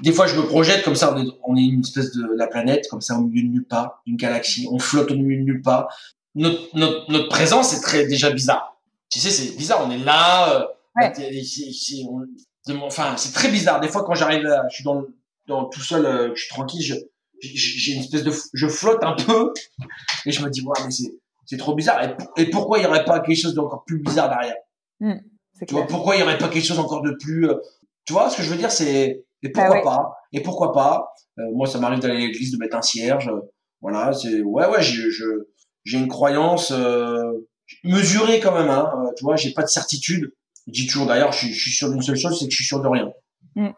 [0.02, 3.00] des fois, je me projette comme ça, on est, une espèce de la planète, comme
[3.00, 4.66] ça, au milieu de nulle part, d'une galaxie.
[4.70, 5.86] On flotte au milieu de nulle part.
[6.34, 8.80] Notre, notre, notre présence est très déjà bizarre.
[9.10, 9.86] Tu sais, c'est bizarre.
[9.86, 10.60] On est là.
[10.60, 10.66] Euh,
[12.80, 13.78] enfin, c'est très bizarre.
[13.78, 15.04] Des fois, quand j'arrive, je suis dans,
[15.46, 16.94] dans tout seul, euh, je suis tranquille, je,
[17.40, 19.52] j'ai une espèce de, je flotte un peu
[20.26, 21.12] et je me dis, ouais, mais c'est,
[21.46, 22.16] c'est trop bizarre.
[22.36, 24.56] Et, pourquoi il y aurait pas quelque chose d'encore plus bizarre derrière
[25.00, 25.14] mmh,
[25.66, 27.56] Tu vois, pourquoi il y aurait pas quelque chose encore de plus, euh,
[28.04, 31.14] tu vois, ce que je veux dire, c'est et ah pourquoi pas Et pourquoi pas
[31.38, 33.30] euh, Moi, ça m'arrive d'aller à l'église, de mettre un cierge.
[33.80, 34.82] voilà, c'est ouais, ouais.
[34.82, 35.24] J'ai je,
[35.84, 37.32] j'ai une croyance euh,
[37.84, 38.70] mesurée quand même.
[38.70, 40.32] Hein, euh, tu vois, j'ai pas de certitude.
[40.66, 42.64] Je dis toujours d'ailleurs, je, je, suis sûr d'une seule chose, c'est que je suis
[42.64, 43.10] sûr de rien.
[43.56, 43.70] Mm.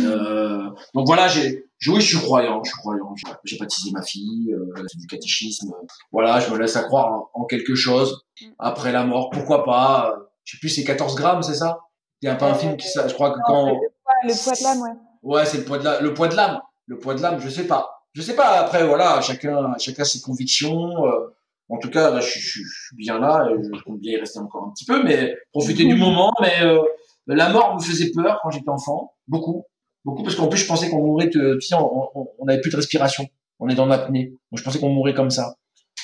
[0.00, 3.14] Euh, donc voilà, j'ai, oui, je suis croyant, je suis croyant.
[3.44, 5.72] J'ai baptisé ma fille, euh, c'est du catéchisme.
[6.10, 8.24] Voilà, je me laisse à croire en, quelque chose
[8.58, 9.30] après la mort.
[9.30, 10.14] Pourquoi pas
[10.44, 11.80] Je sais plus, c'est 14 grammes, c'est ça?
[12.22, 13.78] Il y a pas un film qui, ça, je crois que quand
[14.24, 14.90] le poids de l'âme, ouais.
[15.22, 16.02] Ouais, c'est le poids de l'âme.
[16.02, 16.60] Le poids de l'âme.
[16.86, 18.04] Le poids de l'âme, je sais pas.
[18.12, 18.60] Je sais pas.
[18.60, 21.06] Après, voilà, chacun, chacun ses convictions.
[21.06, 21.34] Euh,
[21.68, 22.62] en tout cas, je, suis
[22.96, 23.48] bien là.
[23.50, 26.32] Et je compte bien y rester encore un petit peu, mais profiter du moment.
[26.40, 26.80] Mais euh,
[27.26, 29.64] la mort me faisait peur quand j'étais enfant, beaucoup,
[30.06, 31.26] beaucoup, parce qu'en plus, je pensais qu'on mourrait.
[31.26, 33.26] De, tu sais, on, on, avait plus de respiration.
[33.58, 34.28] On est dans l'apnée.
[34.50, 35.56] Donc, je pensais qu'on mourrait comme ça.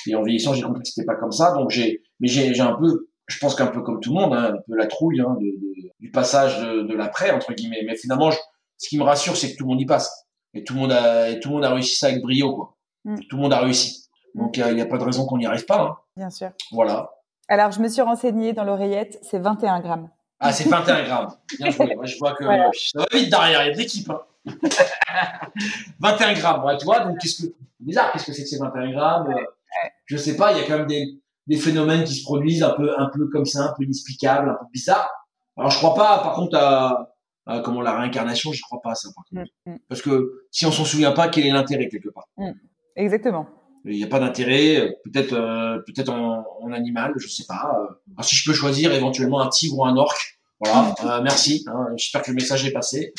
[0.05, 1.53] Et en vieillissant, j'ai compris que c'était pas comme ça.
[1.53, 4.55] Donc, j'ai, mais j'ai, un peu, je pense qu'un peu comme tout le monde, hein,
[4.55, 7.83] un peu la trouille hein, de, de, du passage de, de l'après entre guillemets.
[7.85, 8.37] Mais finalement, je,
[8.77, 10.27] ce qui me rassure, c'est que tout le monde y passe.
[10.53, 12.75] Et tout le monde a, et tout le monde a réussi ça avec brio, quoi.
[13.05, 13.19] Mm.
[13.29, 14.09] Tout le monde a réussi.
[14.35, 15.81] Donc, il n'y a, pas de raison qu'on n'y arrive pas.
[15.81, 15.97] Hein.
[16.17, 16.49] Bien sûr.
[16.71, 17.11] Voilà.
[17.47, 20.09] Alors, je me suis renseignée dans l'oreillette, c'est 21 grammes.
[20.39, 21.33] Ah, c'est 21 grammes.
[21.57, 21.95] Bien joué.
[21.95, 24.09] Moi, je vois que ça va vite derrière, il y a de l'équipe.
[24.09, 24.21] Hein.
[25.99, 27.01] 21 grammes, ouais, tu vois.
[27.01, 30.51] Donc, qu'est-ce que, bizarre, qu'est-ce que c'est que ces 21 grammes euh, Je sais pas,
[30.51, 33.27] il y a quand même des, des phénomènes qui se produisent un peu, un peu
[33.29, 35.09] comme ça, un peu inexplicables, un peu bizarres.
[35.57, 37.13] Alors, je crois pas, par contre, à,
[37.49, 39.51] euh, comment la réincarnation, je crois pas à ça par contre.
[39.65, 39.79] Mm, mm.
[39.89, 42.27] Parce que si on s'en souvient pas, quel est l'intérêt quelque part?
[42.37, 42.51] Mm.
[42.95, 43.47] Exactement.
[43.85, 47.77] Il n'y a pas d'intérêt, peut-être euh, peut-être en, en, animal, je sais pas.
[47.81, 50.95] Euh, si je peux choisir éventuellement un tigre ou un orque, voilà.
[51.03, 51.65] Euh, merci.
[51.67, 53.13] Hein, j'espère que le message est passé.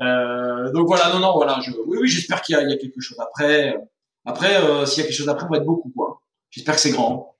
[0.00, 1.58] donc voilà, non non voilà.
[1.62, 3.76] Je, oui oui, j'espère qu'il y, y, a quelque chose après.
[4.24, 4.54] Après,
[4.86, 6.20] s'il y a quelque chose après, on va être beaucoup quoi.
[6.50, 7.34] J'espère que c'est grand.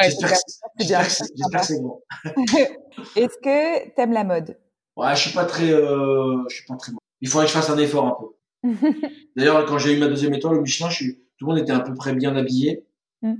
[0.00, 2.00] j'espère que c'est grand.
[3.14, 4.58] Est-ce que tu aimes la mode?
[4.96, 6.90] Ouais, je suis pas très, je suis pas très.
[7.20, 8.26] Il faudrait que je fasse un effort un peu.
[9.36, 11.72] D'ailleurs, quand j'ai eu ma deuxième étoile au Michelin, je suis, tout le monde était
[11.72, 12.86] à peu près bien habillé.
[13.22, 13.34] Mm.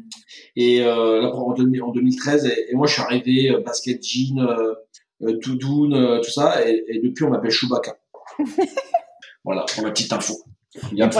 [0.57, 4.75] Et euh, là, en, 2013, et, moi, je suis arrivé euh, basket jean, euh,
[5.23, 7.97] euh toudoune, euh, tout ça, et, et depuis, on m'appelle Chewbacca.
[9.45, 10.35] voilà, pour la petite info.
[10.91, 11.11] William,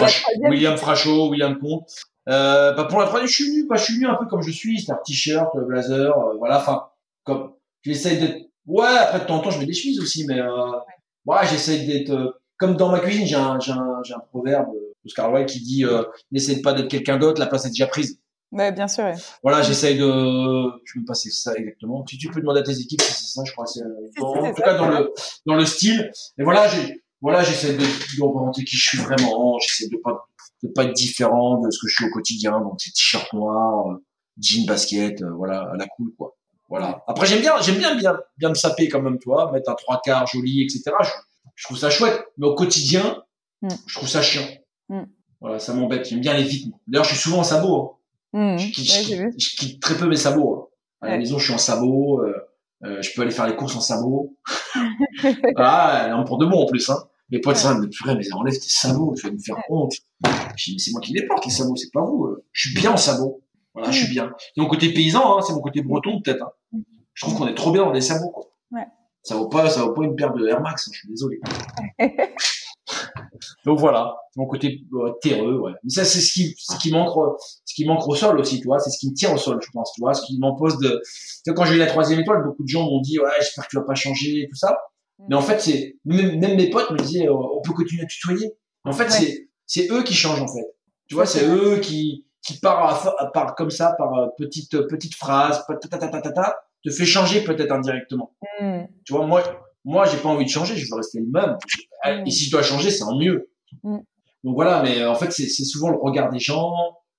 [0.49, 1.89] William Frachot, William Comte.
[2.29, 4.43] Euh, bah pour la troisième, je suis venu, bah, je suis venu un peu comme
[4.43, 6.85] je suis, c'est un t-shirt, blazer, voilà, enfin,
[7.25, 10.39] comme j'essaye d'être Ouais, après de temps en temps, je mets des chemises aussi, mais
[10.39, 10.73] euh,
[11.27, 13.27] ouais, j'essaie d'être comme dans ma cuisine.
[13.27, 14.69] J'ai un, proverbe
[15.05, 18.21] Oscar Wilde qui dit euh, n'essaie pas d'être quelqu'un d'autre, la place est déjà prise.
[18.53, 19.05] Ouais, bien sûr.
[19.05, 19.15] Ouais.
[19.43, 20.05] Voilà, j'essaye de,
[20.85, 22.05] je me passer ça exactement.
[22.07, 23.67] Si tu peux demander à tes équipes, c'est ça, je crois.
[23.67, 23.81] C'est,
[24.21, 25.13] en tout cas dans le
[25.45, 26.11] dans le style.
[26.39, 29.59] Et voilà, j'ai voilà, j'essaie de, de représenter qui je suis vraiment.
[29.59, 30.27] J'essaie de pas
[30.63, 32.61] de pas être différent de ce que je suis au quotidien.
[32.61, 34.05] Donc c'est t-shirt noir, euh,
[34.39, 36.37] jean basket, voilà, à la cool quoi.
[36.69, 37.03] Voilà.
[37.07, 40.01] Après, j'aime bien, j'aime bien, bien, bien me saper quand même, toi, mettre un trois
[40.03, 40.85] quarts joli, etc.
[41.03, 41.11] Je,
[41.65, 42.25] trouve ça chouette.
[42.39, 43.23] Mais au quotidien,
[43.63, 43.69] mm.
[43.87, 44.47] je trouve ça chiant.
[44.89, 45.03] Mm.
[45.41, 46.09] Voilà, ça m'embête.
[46.09, 46.77] J'aime bien les vitres.
[46.87, 47.99] D'ailleurs, je suis souvent en sabot.
[48.35, 48.55] Hein.
[48.55, 48.59] Mm.
[48.59, 50.55] Je, quitte, très peu mes sabots.
[50.55, 50.67] Hein.
[51.01, 52.21] À la maison, je suis en sabot.
[52.21, 52.35] Euh,
[52.85, 54.37] euh, je peux aller faire les courses en sabot.
[55.57, 56.89] ah, non, pour de bon en plus.
[56.91, 57.05] Hein.
[57.31, 59.95] Mes potes, ça, me purée, mais enlève tes sabots, tu vas me faire honte.
[60.57, 62.25] Je dis, mais c'est moi qui les porte, les sabots, c'est pas vous.
[62.27, 62.45] Euh.
[62.53, 63.43] Je suis bien en sabot.
[63.75, 64.33] Voilà, je suis bien.
[64.39, 66.45] C'est mon côté paysan, hein, c'est mon côté breton peut-être.
[66.45, 66.79] Hein
[67.15, 68.31] je trouve qu'on est trop bien dans les sabots.
[68.31, 68.45] Quoi.
[68.71, 68.87] Ouais.
[69.23, 70.89] Ça vaut pas, ça vaut pas une paire de Air Max.
[70.89, 71.41] Hein, je suis désolé.
[73.65, 75.73] Donc voilà, mon côté euh, terreux, ouais.
[75.83, 77.17] Mais ça, c'est ce qui, ce qui manque,
[77.65, 78.79] ce qui manque au sol aussi, tu vois.
[78.79, 80.15] C'est ce qui me tient au sol, je pense, tu vois.
[80.15, 81.01] Ce qui m'impose de.
[81.45, 83.65] Tu vois, quand j'ai eu la troisième étoile, beaucoup de gens m'ont dit, ouais, j'espère
[83.65, 84.77] que tu vas pas changer, tout ça.
[85.19, 85.25] Mm.
[85.29, 88.53] Mais en fait, c'est même, mes potes me disaient, euh, on peut continuer à tutoyer.
[88.85, 90.75] En fait, c'est c'est eux qui changent en fait.
[91.09, 95.65] Tu vois, c'est eux qui qui partent par comme ça par euh, petites petites phrases,
[96.85, 98.35] te fait changer peut-être indirectement.
[98.61, 98.83] Mm.
[99.05, 99.43] Tu vois, moi,
[99.85, 101.57] moi, j'ai pas envie de changer, je veux rester le même.
[102.05, 102.27] Mm.
[102.27, 103.51] Et si je dois changer, c'est en mieux.
[103.83, 103.99] Mm.
[104.45, 106.73] Donc voilà, mais en fait, c'est souvent le regard des gens,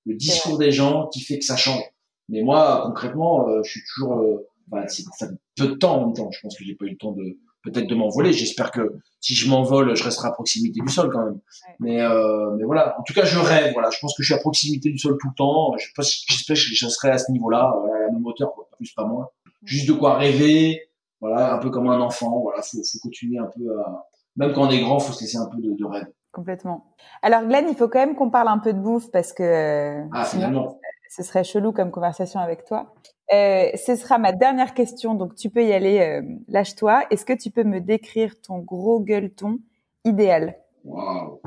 [0.05, 1.83] le discours des gens qui fait que ça change.
[2.29, 6.05] Mais moi, concrètement, euh, je suis toujours, euh, bah, c'est ça peu de temps en
[6.05, 6.29] même temps.
[6.31, 8.33] Je pense que j'ai pas eu le temps de peut-être de m'envoler.
[8.33, 11.39] J'espère que si je m'envole, je resterai à proximité du sol quand même.
[11.79, 12.99] Mais euh, mais voilà.
[12.99, 13.71] En tout cas, je rêve.
[13.73, 15.75] Voilà, je pense que je suis à proximité du sol tout le temps.
[15.77, 19.05] J'espère que je serai à ce niveau-là, à la même hauteur, quoi, pas plus, pas
[19.05, 19.29] moins
[19.63, 20.89] juste de quoi rêver,
[21.21, 24.67] voilà, un peu comme un enfant, voilà, faut, faut continuer un peu à, même quand
[24.67, 26.07] on est grand, faut se laisser un peu de, de rêve.
[26.31, 26.95] Complètement.
[27.21, 30.25] Alors Glenn, il faut quand même qu'on parle un peu de bouffe parce que ah,
[30.25, 30.79] finalement.
[31.09, 32.93] ce serait chelou comme conversation avec toi.
[33.31, 37.05] Euh, ce sera ma dernière question, donc tu peux y aller, euh, lâche-toi.
[37.09, 39.59] Est-ce que tu peux me décrire ton gros gueuleton
[40.05, 40.57] idéal?
[40.83, 41.41] Waouh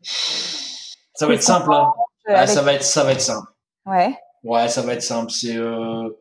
[0.00, 1.92] Ça va être simple, hein.
[2.26, 3.48] Ah, ça va être, ça va être simple.
[3.86, 4.14] Ouais.
[4.42, 5.30] Ouais, ça va être simple.
[5.30, 6.18] C'est euh, euh,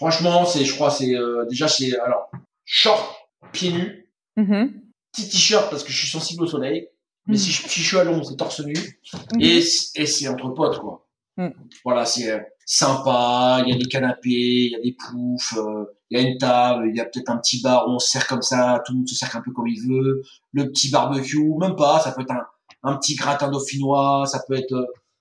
[0.00, 2.30] franchement, c'est, je crois, c'est euh, déjà c'est alors
[2.64, 3.14] short,
[3.52, 4.72] pieds nus, mm-hmm.
[5.12, 6.88] petit t-shirt parce que je suis sensible au soleil.
[7.26, 7.38] Mais mm.
[7.38, 8.72] si, je, suis à l'ombre, c'est torse nu.
[8.72, 9.42] Mm-hmm.
[9.42, 11.06] Et, et c'est entre potes, quoi.
[11.36, 11.50] Mm.
[11.84, 13.62] Voilà, c'est euh, sympa.
[13.66, 16.38] Il y a des canapés, il y a des poufs, euh, il y a une
[16.38, 18.92] table, il y a peut-être un petit bar où on se sert comme ça, tout
[18.92, 20.22] le monde se sert un peu comme il veut.
[20.52, 22.00] Le petit barbecue, même pas.
[22.00, 22.46] Ça peut être un,
[22.82, 24.74] un petit gratin dauphinois, ça peut être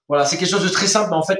[0.10, 1.40] voilà, c'est quelque chose de très simple, mais en fait,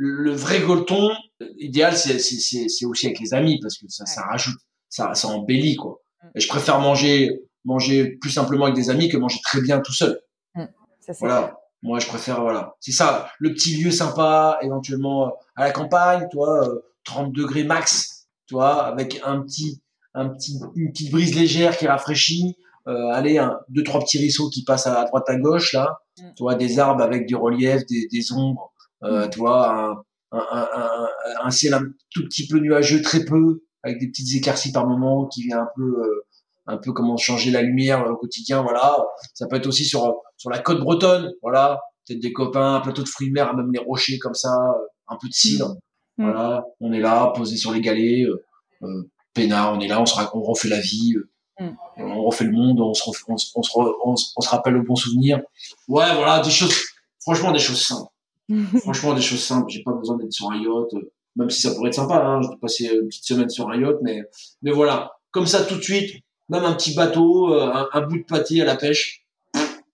[0.00, 1.10] le, vrai Golton
[1.58, 6.00] idéal, c'est aussi avec les amis parce que ça, ça rajoute, ça, ça embellit quoi.
[6.22, 6.28] Mm.
[6.34, 9.92] Et je préfère manger manger plus simplement avec des amis que manger très bien tout
[9.92, 10.18] seul.
[10.54, 10.64] Mm.
[11.20, 11.56] voilà.
[11.82, 12.76] Moi, je préfère voilà.
[12.80, 16.66] C'est ça, le petit lieu sympa, éventuellement euh, à la campagne, toi,
[17.04, 19.82] 30 euh, degrés max, toi, avec un petit
[20.12, 22.56] un petit une petite brise légère qui rafraîchit.
[22.86, 26.30] Euh, allez, un, deux trois petits ruisseaux qui passent à droite à gauche là, mm.
[26.36, 28.72] tu vois, des arbres avec du relief, des, des ombres,
[29.02, 29.30] euh, mm.
[29.30, 31.08] tu vois, un, un, un,
[31.42, 35.26] un, ciel un tout petit peu nuageux, très peu, avec des petites éclaircies par moment
[35.26, 36.26] qui vient un peu, euh,
[36.66, 39.04] un peu comment changer la lumière au quotidien, voilà.
[39.34, 43.02] Ça peut être aussi sur sur la côte bretonne, voilà, peut-être des copains, un plateau
[43.02, 44.56] de fruits de mer, même les rochers comme ça,
[45.08, 45.76] un peu de cidre,
[46.18, 46.24] mm.
[46.24, 46.64] voilà.
[46.80, 48.42] On est là, posé sur les galets, euh,
[48.82, 51.14] euh peinard, on est là, on se on refait la vie.
[51.16, 51.24] Euh,
[51.98, 55.40] on refait le monde, on se, on, on, se on, se rappelle le bon souvenir.
[55.88, 56.74] Ouais, voilà, des choses,
[57.20, 58.10] franchement, des choses simples.
[58.80, 59.70] Franchement, des choses simples.
[59.70, 62.16] J'ai pas besoin d'être sur un yacht, euh, même si ça pourrait être sympa.
[62.16, 62.40] Hein.
[62.42, 64.22] Je vais passer une petite semaine sur un yacht, mais
[64.62, 66.22] mais voilà, comme ça tout de suite.
[66.48, 69.24] Même un petit bateau, euh, un, bout de pâté à la pêche,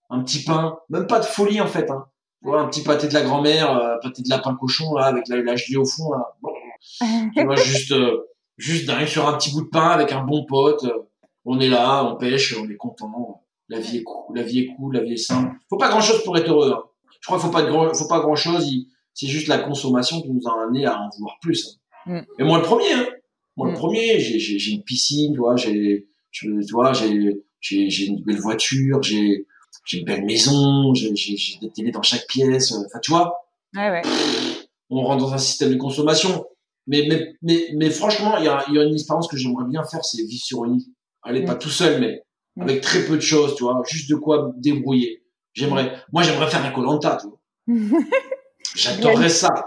[0.09, 1.91] un petit pain, même pas de folie en fait.
[1.91, 2.05] Hein.
[2.41, 5.37] Voilà, un petit pâté de la grand-mère, euh, pâté de lapin cochon là, avec la,
[5.43, 6.35] la gelée au fond là.
[6.41, 6.49] Bon.
[7.55, 7.93] juste
[8.57, 10.83] juste d'arriver sur un petit bout de pain avec un bon pote.
[11.45, 13.43] on est là, on pêche, on est content.
[13.69, 15.55] La vie est cool, la vie est cool, la vie est simple.
[15.69, 16.71] Faut pas grand chose pour être heureux.
[16.71, 16.86] Hein
[17.19, 18.69] je crois qu'il faut pas de grand, faut pas grand chose.
[19.13, 21.79] C'est juste la consommation qui nous a amené à en vouloir plus.
[22.05, 22.21] Hein.
[22.21, 22.25] Mm.
[22.39, 23.07] Et moi le premier, hein.
[23.55, 23.77] moi le mm.
[23.77, 29.45] premier, j'ai une piscine, tu vois, j'ai, tu vois, j'ai j'ai une belle voiture, j'ai
[29.85, 31.11] j'ai une belle maison, j'ai
[31.61, 32.71] des télés dans chaque pièce.
[32.73, 33.35] Enfin, tu vois.
[33.75, 34.01] Ouais, ouais.
[34.89, 36.45] On rentre dans un système de consommation.
[36.87, 39.83] Mais, mais, mais, mais franchement, il y a, y a une expérience que j'aimerais bien
[39.83, 40.87] faire, c'est vivre sur une île.
[41.21, 41.59] Allez, pas mm.
[41.59, 42.23] tout seul, mais
[42.59, 45.23] avec très peu de choses, tu vois, juste de quoi débrouiller.
[45.57, 47.99] J'aimerais, moi, j'aimerais faire un Colanta, tu vois.
[48.75, 49.65] J'adorerais ça.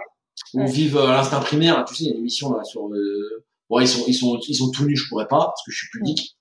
[0.54, 2.86] Ou vivre à l'instinct primaire, tu sais, il y a une émission là sur.
[2.88, 3.44] Euh...
[3.68, 5.78] Bon, ils sont, ils sont, ils sont tout nus, je pourrais pas parce que je
[5.78, 6.36] suis pudique.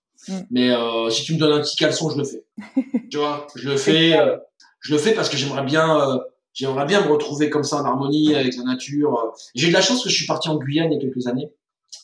[0.52, 2.45] Mais euh, si tu me donnes un petit caleçon, je le fais.
[3.10, 4.38] tu vois, je le fais, euh,
[4.82, 6.20] je le fais parce que j'aimerais bien, euh,
[6.54, 9.34] j'aimerais bien me retrouver comme ça en harmonie avec la nature.
[9.56, 11.26] J'ai eu de la chance que je suis parti en Guyane il y a quelques
[11.28, 11.52] années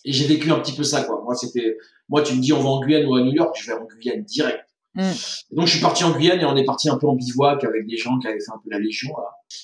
[0.04, 1.22] et j'ai vécu un petit peu ça, quoi.
[1.24, 1.78] Moi, c'était,
[2.10, 3.86] moi, tu me dis on va en Guyane ou à New York, je vais en
[3.86, 4.65] Guyane direct.
[4.96, 5.12] Mm.
[5.52, 7.86] donc je suis parti en Guyane et on est parti un peu en bivouac avec
[7.86, 9.14] des gens qui avaient fait un peu la légion.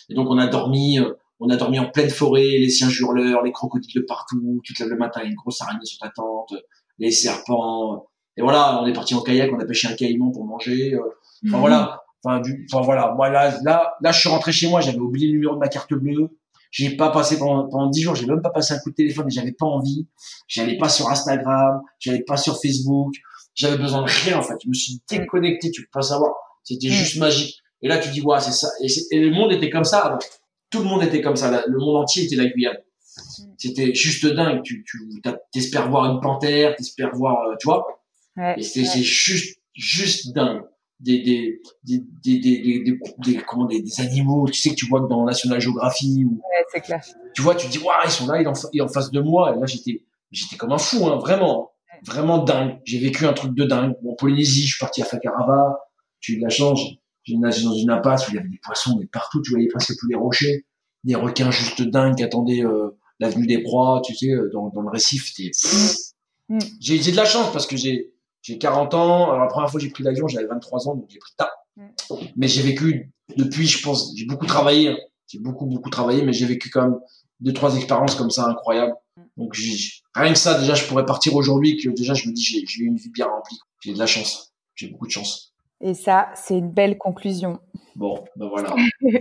[0.09, 3.41] Et donc on a dormi, euh, on a dormi en pleine forêt, les siens hurleurs,
[3.43, 4.61] les crocodiles de partout.
[4.63, 6.53] Tu te lèves le matin, il y a une grosse araignée sur ta tente,
[6.99, 8.07] les serpents.
[8.37, 10.93] Et voilà, on est parti en kayak, on a pêché un caïman pour manger.
[10.93, 10.99] Euh.
[11.47, 13.13] Enfin voilà, enfin, du, enfin voilà.
[13.15, 15.67] Moi là, là, là, je suis rentré chez moi, j'avais oublié le numéro de ma
[15.67, 16.29] carte bleue.
[16.69, 19.27] J'ai pas passé pendant pendant dix jours, j'ai même pas passé un coup de téléphone
[19.27, 20.07] et j'avais pas envie.
[20.47, 23.13] J'allais pas sur Instagram, j'allais pas sur Facebook
[23.55, 24.55] j'avais besoin de rien en fait.
[24.63, 26.33] Je me suis déconnecté, tu peux pas savoir.
[26.63, 26.91] C'était mm.
[26.91, 27.61] juste magique.
[27.81, 28.69] Et là, tu dis, ouais, c'est ça.
[28.81, 30.17] Et, le monde était comme ça.
[30.69, 31.63] Tout le monde était comme ça.
[31.67, 32.77] Le monde entier était la Guyane.
[32.77, 33.43] Mm.
[33.57, 34.61] C'était juste dingue.
[34.63, 37.85] Tu, tu espères voir une panthère, t'espères voir, euh, tu vois.
[38.37, 40.63] Ouais, et c'est juste, juste dingue.
[40.99, 42.83] Des, des, des, des, des,
[43.17, 46.33] des, comment, des, des, animaux, tu sais que tu vois que dans National Geography ou,
[46.35, 47.03] ouais, c'est clair.
[47.33, 49.55] tu vois, tu dis, waouh, ils sont là, ils en, en face de moi.
[49.55, 51.70] Et là, j'étais, j'étais comme un fou, hein, vraiment
[52.05, 52.79] vraiment dingue.
[52.85, 53.95] J'ai vécu un truc de dingue.
[54.01, 55.79] Bon, en Polynésie, je suis parti à Fakarava.
[56.19, 56.79] J'ai eu de la chance.
[57.23, 59.67] J'ai nagé dans une impasse où il y avait des poissons, mais partout, tu voyais
[59.67, 60.65] presque tous les rochers.
[61.03, 64.81] Des requins juste dingues qui attendaient euh, l'avenue des proies, tu sais, euh, dans, dans
[64.81, 65.31] le récif.
[66.49, 66.59] Mm.
[66.79, 69.31] J'ai de la chance parce que j'ai j'ai 40 ans.
[69.31, 71.51] Alors, la première fois que j'ai pris l'avion, j'avais 23 ans, donc j'ai pris tard.
[71.75, 71.85] Mm.
[72.35, 74.89] Mais j'ai vécu depuis, je pense, j'ai beaucoup travaillé.
[74.89, 74.97] Hein.
[75.27, 76.99] J'ai beaucoup, beaucoup travaillé, mais j'ai vécu quand même
[77.39, 78.95] deux, trois expériences comme ça incroyables.
[79.37, 79.53] Donc
[80.15, 82.85] rien que ça, déjà, je pourrais partir aujourd'hui, que déjà je me dis j'ai eu
[82.85, 83.59] une vie bien remplie.
[83.81, 85.53] J'ai de la chance, j'ai beaucoup de chance.
[85.81, 87.59] Et ça, c'est une belle conclusion.
[87.95, 88.75] Bon, ben voilà.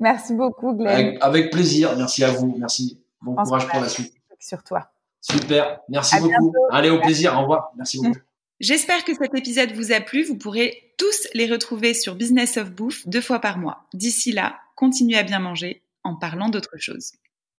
[0.00, 1.18] merci beaucoup, Glenn.
[1.20, 3.00] Avec, plaisir, merci à vous, merci.
[3.20, 4.14] Bon courage pour la suite.
[4.38, 4.90] Sur toi.
[5.20, 6.54] Super, merci beaucoup.
[6.70, 7.72] Allez, au plaisir, au revoir.
[7.76, 8.18] Merci beaucoup.
[8.60, 10.22] J'espère que cet épisode vous a plu.
[10.22, 13.84] Vous pourrez tous les retrouver sur Business of Bouffe deux fois par mois.
[13.92, 17.12] D'ici là, continuez à bien manger en parlant d'autre chose.